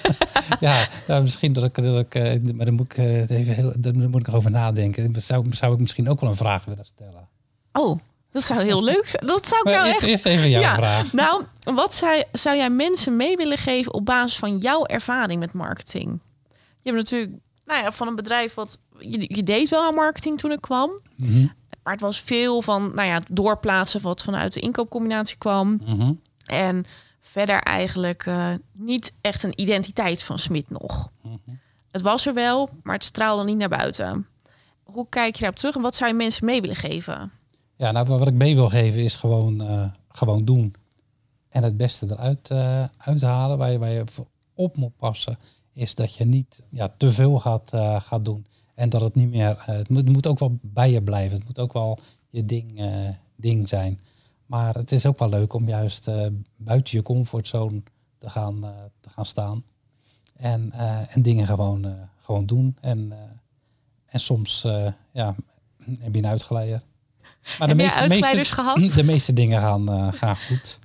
ja, 0.60 0.86
ja, 1.06 1.20
misschien 1.20 1.52
dat 1.52 1.64
ik, 1.64 1.74
dat 1.74 2.00
ik 2.04 2.14
eh, 2.14 2.40
maar 2.54 2.64
dan 2.66 2.74
moet 2.74 2.92
ik 2.92 2.98
eh, 2.98 3.12
het 3.20 3.30
even 3.30 3.54
heel, 3.54 3.72
daar 3.76 3.94
moet 3.94 4.20
ik 4.20 4.26
nog 4.26 4.34
over 4.34 4.50
nadenken. 4.50 5.12
Dan 5.12 5.22
Zou, 5.22 5.46
ik- 5.46 5.54
zou 5.54 5.72
ik 5.74 5.80
misschien 5.80 6.08
ook 6.08 6.20
wel 6.20 6.30
een 6.30 6.36
vraag 6.36 6.64
willen 6.64 6.84
stellen? 6.84 7.28
Oh, 7.72 7.98
dat 8.32 8.42
zou 8.42 8.62
heel 8.62 8.82
leuk 8.84 9.08
zijn. 9.08 9.26
Dat 9.26 9.46
zou 9.46 9.58
ik 9.60 9.64
Maar 9.64 9.74
nou 9.74 9.86
eerst, 9.86 10.00
echt... 10.00 10.10
eerst 10.10 10.26
even 10.26 10.50
jouw 10.50 10.60
Ja, 10.60 10.74
vraag. 10.74 11.12
Nou, 11.12 11.44
wat 11.74 11.94
zou, 11.94 12.22
zou 12.32 12.56
jij 12.56 12.70
mensen 12.70 13.16
mee 13.16 13.36
willen 13.36 13.58
geven 13.58 13.94
op 13.94 14.04
basis 14.04 14.38
van 14.38 14.58
jouw 14.58 14.84
ervaring 14.86 15.40
met 15.40 15.52
marketing? 15.52 16.20
Je 16.82 16.90
hebt 16.92 16.96
natuurlijk 17.10 17.32
nou 17.64 17.82
ja, 17.82 17.92
van 17.92 18.08
een 18.08 18.14
bedrijf 18.14 18.54
wat... 18.54 18.80
Je, 18.98 19.24
je 19.34 19.42
deed 19.42 19.68
wel 19.68 19.82
aan 19.82 19.94
marketing 19.94 20.38
toen 20.38 20.52
ik 20.52 20.60
kwam. 20.60 21.00
Mhm, 21.16 21.46
Maar 21.82 21.92
het 21.92 22.02
was 22.02 22.20
veel 22.20 22.62
van 22.62 22.92
nou 22.94 23.08
ja, 23.08 23.20
doorplaatsen 23.30 24.00
wat 24.02 24.22
vanuit 24.22 24.52
de 24.52 24.60
inkoopcombinatie 24.60 25.38
kwam. 25.38 25.80
mhm. 25.86 26.12
En 26.46 26.84
verder 27.20 27.60
eigenlijk 27.60 28.26
eh, 28.26 28.50
niet 28.72 29.12
echt 29.20 29.42
een 29.42 29.60
identiteit 29.60 30.22
van 30.22 30.38
Smit 30.38 30.70
nog. 30.70 31.08
Mhm. 31.22 31.36
Het 31.90 32.02
was 32.02 32.26
er 32.26 32.34
wel, 32.34 32.68
maar 32.82 32.94
het 32.94 33.04
straalde 33.04 33.44
niet 33.44 33.56
naar 33.56 33.68
buiten. 33.68 34.26
Hoe 34.82 35.06
kijk 35.08 35.34
je 35.34 35.40
daarop 35.40 35.58
terug 35.58 35.74
en 35.76 35.82
wat 35.82 35.94
zou 35.94 36.10
je 36.10 36.16
mensen 36.16 36.44
mee 36.44 36.60
willen 36.60 36.76
geven? 36.76 37.32
Ja, 37.76 37.90
nou, 37.90 38.06
wat 38.06 38.28
ik 38.28 38.34
mee 38.34 38.54
wil 38.54 38.68
geven 38.68 39.00
is 39.00 39.16
gewoon, 39.16 39.60
eh, 39.60 39.84
gewoon 40.08 40.44
doen. 40.44 40.74
En 41.48 41.62
het 41.62 41.76
beste 41.76 42.06
eruit 42.10 42.50
eh, 42.50 42.84
uithalen. 42.98 43.58
Waar 43.58 43.70
je, 43.70 43.78
waar 43.78 43.90
je 43.90 44.04
op 44.54 44.76
moet 44.76 44.96
passen, 44.96 45.38
is 45.72 45.94
dat 45.94 46.14
je 46.14 46.24
niet 46.24 46.62
ja, 46.68 46.88
te 46.96 47.12
veel 47.12 47.38
gaat, 47.38 47.72
eh, 47.72 48.00
gaat 48.00 48.24
doen. 48.24 48.46
En 48.74 48.88
dat 48.88 49.00
het 49.00 49.14
niet 49.14 49.28
meer. 49.28 49.56
eh, 49.58 49.66
het, 49.66 49.88
moet, 49.88 49.98
het 49.98 50.12
moet 50.12 50.26
ook 50.26 50.38
wel 50.38 50.58
bij 50.60 50.90
je 50.90 51.02
blijven. 51.02 51.38
Het 51.38 51.46
moet 51.46 51.58
ook 51.58 51.72
wel 51.72 51.98
je 52.30 52.44
ding, 52.44 52.78
eh, 52.78 53.08
ding 53.36 53.68
zijn. 53.68 54.00
Maar 54.46 54.74
het 54.74 54.92
is 54.92 55.06
ook 55.06 55.18
wel 55.18 55.28
leuk 55.28 55.52
om 55.52 55.68
juist 55.68 56.10
buiten 56.56 56.96
je 56.96 57.02
comfortzone 57.02 57.82
te 58.18 58.30
gaan, 58.30 58.60
te 59.00 59.08
gaan 59.08 59.26
staan. 59.26 59.64
En, 60.36 60.72
en 61.08 61.22
dingen 61.22 61.46
gewoon, 61.46 61.96
gewoon 62.20 62.46
doen. 62.46 62.76
En, 62.80 63.12
en 64.06 64.20
soms 64.20 64.62
ja, 65.12 65.34
heb 66.00 66.14
je 66.14 66.18
een 66.18 66.26
uitgeleider. 66.26 66.82
Maar 67.58 67.68
uitgeleiders 67.80 68.50
gehad? 68.50 68.76
De 68.94 69.02
meeste 69.02 69.32
dingen 69.32 69.60
gaan, 69.60 70.14
gaan 70.14 70.36
goed. 70.36 70.78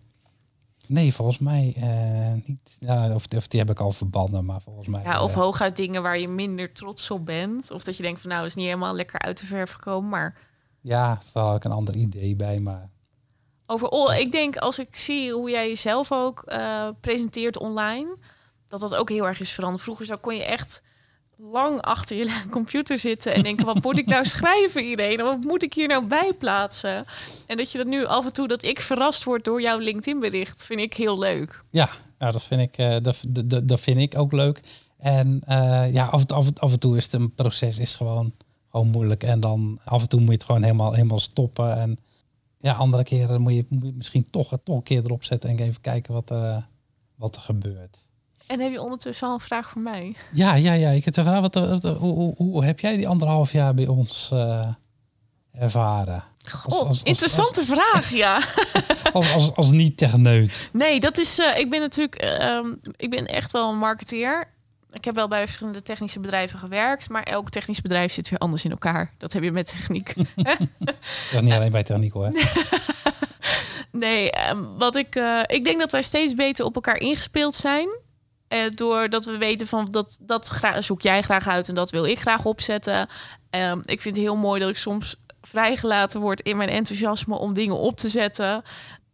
Nee, 0.88 1.13
volgens 1.13 1.39
mij 1.39 1.73
eh, 1.76 2.47
niet. 2.47 2.78
Ja, 2.80 3.13
of, 3.13 3.26
of 3.36 3.47
die 3.47 3.60
heb 3.60 3.69
ik 3.69 3.80
al 3.80 3.91
verbannen, 3.91 4.45
maar 4.45 4.62
volgens 4.62 4.88
mij. 4.88 5.04
Ja, 5.04 5.23
of 5.23 5.32
eh, 5.32 5.38
hooguit 5.38 5.76
dingen 5.76 6.02
waar 6.02 6.19
je 6.19 6.28
minder 6.28 6.73
trots 6.73 7.12
op 7.12 7.26
bent. 7.26 7.71
Of 7.71 7.84
dat 7.84 7.97
je 7.97 8.04
denkt 8.04 8.21
van 8.21 8.30
nou 8.30 8.45
is 8.45 8.56
niet 8.56 8.65
helemaal 8.65 8.95
lekker 8.95 9.19
uit 9.19 9.39
de 9.39 9.45
verf 9.45 9.71
gekomen. 9.71 10.10
Maar 10.10 10.36
ja, 10.82 11.19
daar 11.34 11.43
had 11.43 11.56
ik 11.56 11.63
een 11.63 11.71
ander 11.71 11.95
idee 11.95 12.36
bij, 12.36 12.60
maar. 12.60 12.89
overal, 13.65 14.13
ik 14.13 14.32
denk 14.32 14.58
als 14.58 14.80
ik 14.80 14.95
zie 14.95 15.32
hoe 15.32 15.50
jij 15.50 15.67
jezelf 15.67 16.12
ook 16.12 16.43
eh, 16.43 16.89
presenteert 17.02 17.58
online, 17.58 18.17
dat 18.65 18.80
dat 18.80 18.95
ook 18.95 19.10
heel 19.10 19.28
erg 19.28 19.39
is 19.39 19.52
veranderd. 19.52 19.84
Vroeger 19.84 20.06
zo 20.06 20.15
kon 20.15 20.36
je 20.36 20.43
echt 20.43 20.84
lang 21.38 21.82
achter 21.82 22.17
je 22.17 22.43
computer 22.50 23.00
zitten 23.00 23.34
en 23.34 23.43
denken, 23.43 23.65
wat 23.65 23.84
moet 23.84 23.97
ik 23.97 24.06
nou 24.06 24.26
schrijven 24.26 24.84
iedereen? 24.84 25.17
Wat 25.17 25.41
moet 25.41 25.63
ik 25.63 25.73
hier 25.73 25.88
nou 25.88 26.08
bij 26.08 26.34
plaatsen? 26.34 27.06
En 27.47 27.58
dat 27.58 27.71
je 27.71 27.78
dat 27.78 27.88
nu 27.88 28.06
af 28.06 28.26
en 28.26 28.34
toe, 28.34 28.47
dat 28.47 28.63
ik 28.63 28.82
verrast 28.82 29.23
word 29.23 29.43
door 29.43 29.62
jouw 29.62 29.78
LinkedIn 29.78 30.19
bericht, 30.19 30.65
vind 30.65 30.80
ik 30.80 30.93
heel 30.93 31.19
leuk. 31.19 31.63
Ja, 31.69 31.89
nou, 32.17 32.32
dat, 32.32 32.43
vind 32.43 32.62
ik, 32.62 32.78
eh, 32.78 32.95
dat, 33.02 33.23
dat, 33.28 33.67
dat 33.67 33.80
vind 33.80 34.00
ik 34.00 34.17
ook 34.17 34.32
leuk. 34.32 34.62
En 34.97 35.41
eh, 35.45 35.93
ja, 35.93 36.06
af, 36.06 36.26
af, 36.32 36.47
af 36.60 36.71
en 36.71 36.80
toe 36.80 36.97
is 36.97 37.04
het 37.04 37.13
een 37.13 37.34
proces 37.34 37.80
is 37.80 37.95
gewoon, 37.95 38.34
gewoon 38.71 38.88
moeilijk. 38.88 39.23
En 39.23 39.39
dan 39.39 39.80
af 39.86 40.02
en 40.02 40.10
toe 40.10 40.19
moet 40.19 40.30
je 40.30 40.36
het 40.36 40.43
gewoon 40.43 40.63
helemaal, 40.63 40.93
helemaal 40.93 41.19
stoppen. 41.19 41.78
En 41.78 42.00
ja, 42.58 42.73
andere 42.73 43.04
keren 43.04 43.41
moet 43.41 43.54
je, 43.54 43.65
moet 43.69 43.86
je 43.86 43.93
misschien 43.93 44.30
toch, 44.30 44.58
toch 44.63 44.76
een 44.76 44.84
keer 44.84 45.04
erop 45.06 45.23
zetten 45.23 45.50
en 45.50 45.60
even 45.60 45.82
kijken 45.82 46.13
wat, 46.13 46.32
eh, 46.32 46.58
wat 47.15 47.36
er 47.36 47.41
gebeurt. 47.41 48.06
En 48.47 48.60
heb 48.60 48.71
je 48.71 48.81
ondertussen 48.81 49.27
al 49.27 49.33
een 49.33 49.39
vraag 49.39 49.69
voor 49.69 49.81
mij? 49.81 50.15
Ja, 50.31 50.55
ja, 50.55 50.73
ja. 50.73 50.89
Ik 50.89 51.05
heb 51.05 51.13
de 51.13 51.23
vraag, 51.23 51.39
wat, 51.41 51.53
wat, 51.55 51.83
hoe, 51.83 52.13
hoe, 52.13 52.33
hoe 52.38 52.65
heb 52.65 52.79
jij 52.79 52.95
die 52.97 53.07
anderhalf 53.07 53.51
jaar 53.51 53.73
bij 53.73 53.88
ons 53.88 54.29
eh, 54.33 54.65
ervaren? 55.53 56.23
Als- 56.65 56.83
als- 56.83 57.03
interessante 57.03 57.65
vraag, 57.65 58.10
ja. 58.10 58.41
Als, 59.13 59.33
als, 59.33 59.55
als 59.55 59.71
niet-techneut. 59.71 60.69
Nee, 60.73 60.99
dat 60.99 61.17
is. 61.17 61.39
eh, 61.39 61.57
ik 61.60 61.69
ben 61.69 61.79
natuurlijk. 61.79 62.15
eh, 62.15 62.41
ehm, 62.55 62.67
ik 62.95 63.10
ben 63.10 63.25
echt 63.25 63.51
wel 63.51 63.69
een 63.69 63.77
marketeer. 63.77 64.47
Ik 64.91 65.05
heb 65.05 65.15
wel 65.15 65.27
bij 65.27 65.45
verschillende 65.45 65.81
technische 65.83 66.19
bedrijven 66.19 66.60
gewerkt, 66.60 67.10
maar 67.10 67.23
elk 67.23 67.49
technisch 67.49 67.81
bedrijf 67.81 68.12
zit 68.12 68.29
weer 68.29 68.39
anders 68.39 68.63
in 68.65 68.71
elkaar. 68.71 69.13
Dat 69.17 69.33
heb 69.33 69.43
je 69.43 69.51
met 69.51 69.67
techniek. 69.67 70.13
Dat 70.15 70.57
is 71.33 71.41
niet 71.41 71.53
alleen 71.53 71.71
bij 71.71 71.83
techniek 71.83 72.13
hoor. 72.13 72.31
nee, 73.91 74.31
ehm, 74.31 74.63
wat 74.77 74.95
ik. 74.95 75.15
eh, 75.15 75.39
ik 75.45 75.63
denk 75.65 75.79
dat 75.79 75.91
wij 75.91 76.01
steeds 76.01 76.33
beter 76.36 76.65
op 76.65 76.75
elkaar 76.75 76.97
ingespeeld 76.97 77.55
zijn. 77.55 77.88
Eh, 78.47 78.60
doordat 78.75 79.25
we 79.25 79.38
weten 79.38 79.67
van 79.67 79.88
dat, 79.91 80.17
dat 80.21 80.60
zoek 80.79 81.01
jij 81.01 81.21
graag 81.21 81.47
uit 81.47 81.67
en 81.69 81.75
dat 81.75 81.89
wil 81.89 82.05
ik 82.05 82.19
graag 82.19 82.45
opzetten. 82.45 83.07
Ehm, 83.49 83.79
ik 83.83 84.01
vind 84.01 84.15
het 84.15 84.25
heel 84.25 84.36
mooi 84.36 84.60
dat 84.60 84.69
ik 84.69 84.77
soms 84.77 85.15
vrijgelaten 85.41 86.21
word 86.21 86.41
in 86.41 86.57
mijn 86.57 86.69
enthousiasme 86.69 87.38
om 87.38 87.53
dingen 87.53 87.77
op 87.77 87.97
te 87.97 88.10
zetten. 88.10 88.63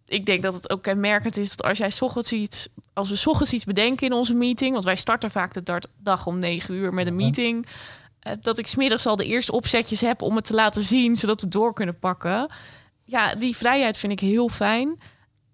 Ik 0.06 0.26
denk 0.26 0.44
dat 0.44 0.54
het 0.54 0.70
ook 0.70 0.84
kenmerkend 0.84 1.38
is 1.38 1.56
dat 1.56 1.66
als 1.66 1.78
jij 1.78 1.92
ochtends 2.00 2.32
iets, 2.32 2.68
als 2.94 3.10
we 3.10 3.30
ochtends 3.30 3.54
iets 3.54 3.64
bedenken 3.64 4.08
in 4.08 4.14
onze 4.14 4.34
meeting, 4.34 4.72
want 4.74 4.86
wij 4.86 4.96
starten 4.96 5.32
vaak 5.32 5.54
de 5.54 5.82
dag 5.98 6.26
om 6.28 6.40
9 6.40 6.74
uur 6.74 6.94
met 6.94 7.08
een 7.08 7.20
Ja. 7.20 7.24
meeting, 7.26 7.68
eh, 8.20 8.34
dat 8.42 8.58
ik 8.58 8.68
smiddags 8.68 9.06
al 9.06 9.16
de 9.16 9.26
eerste 9.26 9.52
opzetjes 9.52 10.02
heb 10.02 10.22
om 10.22 10.36
het 10.36 10.46
te 10.46 10.54
laten 10.54 10.82
zien, 10.82 11.16
zodat 11.18 11.42
we 11.42 11.48
door 11.48 11.74
kunnen 11.74 12.00
pakken. 12.00 12.52
Ja, 13.04 13.36
die 13.36 13.56
vrijheid 13.56 13.98
vind 13.98 14.12
ik 14.12 14.20
heel 14.20 14.50
fijn. 14.50 15.00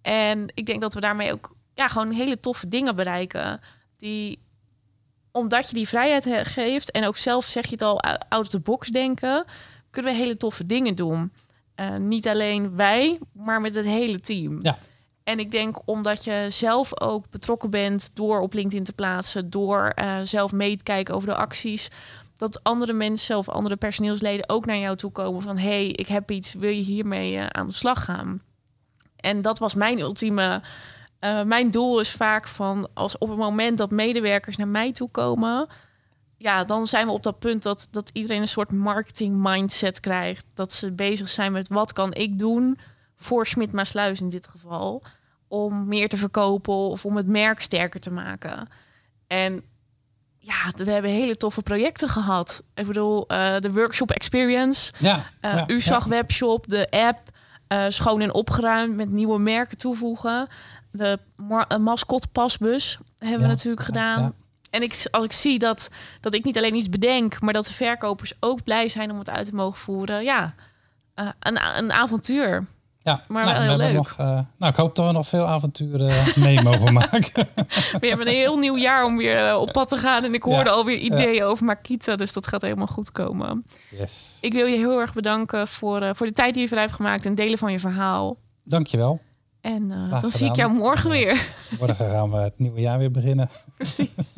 En 0.01 0.51
ik 0.53 0.65
denk 0.65 0.81
dat 0.81 0.93
we 0.93 0.99
daarmee 0.99 1.31
ook 1.31 1.55
ja, 1.79 1.87
gewoon 1.87 2.11
hele 2.11 2.39
toffe 2.39 2.67
dingen 2.67 2.95
bereiken. 2.95 3.61
Die, 3.97 4.39
omdat 5.31 5.67
je 5.69 5.73
die 5.73 5.87
vrijheid 5.87 6.23
he- 6.25 6.45
geeft 6.45 6.91
en 6.91 7.05
ook 7.05 7.17
zelf 7.17 7.45
zeg 7.45 7.65
je 7.65 7.71
het 7.71 7.81
al, 7.81 8.01
ou- 8.01 8.17
out 8.29 8.41
of 8.41 8.47
the 8.47 8.59
box 8.59 8.87
denken, 8.87 9.45
kunnen 9.89 10.11
we 10.11 10.17
hele 10.17 10.37
toffe 10.37 10.65
dingen 10.65 10.95
doen. 10.95 11.31
Eh, 11.75 11.95
niet 11.95 12.27
alleen 12.27 12.75
wij, 12.75 13.19
maar 13.33 13.61
met 13.61 13.73
het 13.75 13.85
hele 13.85 14.19
team. 14.19 14.57
Ja. 14.61 14.77
En 15.23 15.39
ik 15.39 15.51
denk 15.51 15.77
omdat 15.85 16.23
je 16.23 16.45
zelf 16.49 17.01
ook 17.01 17.29
betrokken 17.29 17.69
bent 17.69 18.15
door 18.15 18.39
op 18.39 18.53
LinkedIn 18.53 18.83
te 18.83 18.93
plaatsen, 18.93 19.49
door 19.49 19.87
eh, 19.95 20.15
zelf 20.23 20.51
mee 20.51 20.75
te 20.77 20.83
kijken 20.83 21.15
over 21.15 21.27
de 21.27 21.35
acties, 21.35 21.89
dat 22.37 22.63
andere 22.63 22.93
mensen 22.93 23.37
of 23.37 23.49
andere 23.49 23.75
personeelsleden 23.75 24.49
ook 24.49 24.65
naar 24.65 24.77
jou 24.77 24.95
toe 24.95 25.11
komen 25.11 25.41
van 25.41 25.57
hey, 25.57 25.87
ik 25.87 26.07
heb 26.07 26.31
iets, 26.31 26.53
wil 26.53 26.69
je 26.69 26.81
hiermee 26.81 27.37
eh, 27.37 27.45
aan 27.47 27.67
de 27.67 27.73
slag 27.73 28.03
gaan? 28.03 28.41
En 29.15 29.41
dat 29.41 29.59
was 29.59 29.73
mijn 29.73 29.99
ultieme. 29.99 30.61
Eh, 31.19 31.43
mijn 31.43 31.71
doel 31.71 31.99
is 31.99 32.11
vaak 32.11 32.47
van 32.47 32.89
als 32.93 33.17
op 33.17 33.29
het 33.29 33.37
moment 33.37 33.77
dat 33.77 33.91
medewerkers 33.91 34.57
naar 34.57 34.67
mij 34.67 34.91
toe 34.91 35.09
komen, 35.09 35.67
ja, 36.37 36.63
dan 36.63 36.87
zijn 36.87 37.05
we 37.05 37.11
op 37.11 37.23
dat 37.23 37.39
punt 37.39 37.63
dat, 37.63 37.87
dat 37.91 38.09
iedereen 38.13 38.41
een 38.41 38.47
soort 38.47 38.71
marketing 38.71 39.35
mindset 39.41 39.99
krijgt. 39.99 40.45
Dat 40.53 40.71
ze 40.71 40.91
bezig 40.91 41.29
zijn 41.29 41.51
met 41.51 41.67
wat 41.67 41.93
kan 41.93 42.13
ik 42.13 42.39
doen 42.39 42.79
voor 43.15 43.47
Smit 43.47 43.71
Maasluis 43.71 44.21
in 44.21 44.29
dit 44.29 44.47
geval, 44.47 45.03
om 45.47 45.87
meer 45.87 46.09
te 46.09 46.17
verkopen 46.17 46.73
of 46.73 47.05
om 47.05 47.15
het 47.17 47.27
merk 47.27 47.61
sterker 47.61 47.99
te 47.99 48.11
maken. 48.11 48.67
En 49.27 49.61
ja, 50.37 50.71
we 50.75 50.91
hebben 50.91 51.11
hele 51.11 51.37
toffe 51.37 51.61
projecten 51.61 52.09
gehad. 52.09 52.63
Ik 52.73 52.85
bedoel, 52.85 53.27
eh, 53.27 53.59
de 53.59 53.73
workshop 53.73 54.11
experience, 54.11 54.93
Ja, 54.99 55.25
eh 55.41 55.53
ja, 55.53 55.63
u 55.67 55.81
zag 55.81 56.05
webshop, 56.05 56.67
de 56.67 56.87
app, 56.89 57.19
schoon 57.89 58.21
en 58.21 58.33
opgeruimd 58.33 58.95
met 58.95 59.09
nieuwe 59.09 59.39
merken 59.39 59.77
toevoegen. 59.77 60.47
De 60.91 61.19
eh, 61.67 61.77
mascot 61.77 62.31
pasbus 62.31 62.97
hebben 63.17 63.37
Ja, 63.39 63.43
we 63.45 63.51
natuurlijk 63.51 63.85
gedaan. 63.85 64.21
ja. 64.21 64.31
En 64.69 64.81
ik, 64.81 65.07
als 65.11 65.23
ik 65.23 65.31
zie 65.31 65.59
dat, 65.59 65.89
dat 66.19 66.33
ik 66.33 66.43
niet 66.45 66.57
alleen 66.57 66.75
iets 66.75 66.89
bedenk, 66.89 67.41
maar 67.41 67.53
dat 67.53 67.65
de 67.65 67.73
verkopers 67.73 68.33
ook 68.39 68.63
blij 68.63 68.87
zijn 68.87 69.11
om 69.11 69.19
het 69.19 69.29
uit 69.29 69.45
te 69.45 69.55
mogen 69.55 69.79
voeren. 69.79 70.23
Ja, 70.23 70.53
eh, 71.13 71.27
een, 71.39 71.59
een 71.77 71.91
avontuur. 71.91 72.65
Ja, 73.01 73.23
Maar 73.27 73.45
nou, 73.45 73.55
wel 73.57 73.63
we 73.65 73.69
heel 73.69 73.79
hebben 73.79 73.87
leuk. 73.87 73.95
Nog, 73.95 74.13
eh, 74.17 74.45
nou, 74.57 74.71
ik 74.71 74.75
hoop 74.75 74.95
dat 74.95 75.05
we 75.05 75.11
nog 75.11 75.27
veel 75.27 75.47
avonturen 75.47 76.23
mee 76.45 76.61
mogen 76.61 76.93
maken. 76.93 77.47
We 78.01 78.07
hebben 78.07 78.27
een 78.27 78.33
heel 78.33 78.57
nieuw 78.57 78.77
jaar 78.77 79.05
om 79.05 79.17
weer 79.17 79.57
op 79.57 79.71
pad 79.71 79.87
te 79.87 79.97
gaan. 79.97 80.23
En 80.23 80.33
ik 80.33 80.43
hoorde 80.43 80.69
Ja. 80.69 80.75
alweer 80.75 80.97
ideeën 80.97 81.43
over 81.43 81.65
Makita. 81.65 82.15
Dus 82.15 82.33
dat 82.33 82.47
gaat 82.47 82.61
helemaal 82.61 82.87
goed 82.87 83.11
komen. 83.11 83.65
Yes. 83.91 84.37
Ik 84.41 84.53
wil 84.53 84.65
je 84.65 84.77
heel 84.77 84.99
erg 84.99 85.13
bedanken 85.13 85.67
voor, 85.67 86.15
voor 86.15 86.25
de 86.27 86.33
tijd 86.33 86.53
die 86.53 86.61
je 86.61 86.67
vrij 86.67 86.81
hebt 86.81 86.93
gemaakt. 86.93 87.25
En 87.25 87.35
delen 87.35 87.57
van 87.57 87.71
je 87.71 87.79
verhaal. 87.79 88.37
Dankjewel. 88.63 89.21
En 89.61 89.91
eh, 89.91 90.21
dan 90.21 90.31
zie 90.31 90.49
ik 90.49 90.55
jou 90.55 90.73
morgen 90.73 91.09
weer. 91.09 91.45
Morgen 91.79 92.09
gaan 92.09 92.31
we 92.31 92.37
het 92.37 92.59
nieuwe 92.59 92.79
jaar 92.79 92.97
weer 92.97 93.11
beginnen. 93.11 93.49
Precies. 93.75 94.33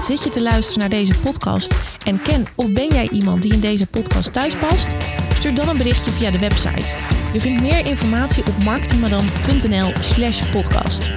Zit 0.00 0.22
je 0.22 0.30
te 0.30 0.42
luisteren 0.42 0.80
naar 0.80 0.88
deze 0.88 1.18
podcast 1.18 1.86
en 2.06 2.22
ken 2.22 2.46
of 2.56 2.72
ben 2.72 2.88
jij 2.88 3.08
iemand 3.08 3.42
die 3.42 3.52
in 3.52 3.60
deze 3.60 3.90
podcast 3.90 4.32
thuis 4.32 4.56
past? 4.56 4.96
Stuur 5.34 5.54
dan 5.54 5.68
een 5.68 5.76
berichtje 5.76 6.10
via 6.10 6.30
de 6.30 6.38
website. 6.38 6.96
Je 7.32 7.40
vindt 7.40 7.62
meer 7.62 7.86
informatie 7.86 8.46
op 8.46 8.64
marketingmadam.nl 8.64 9.92
slash 10.00 10.50
podcast. 10.50 11.10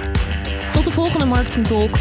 Tot 0.72 0.84
de 0.84 0.90
volgende 0.90 1.24
Marketing 1.24 1.66
Talk. 1.66 1.96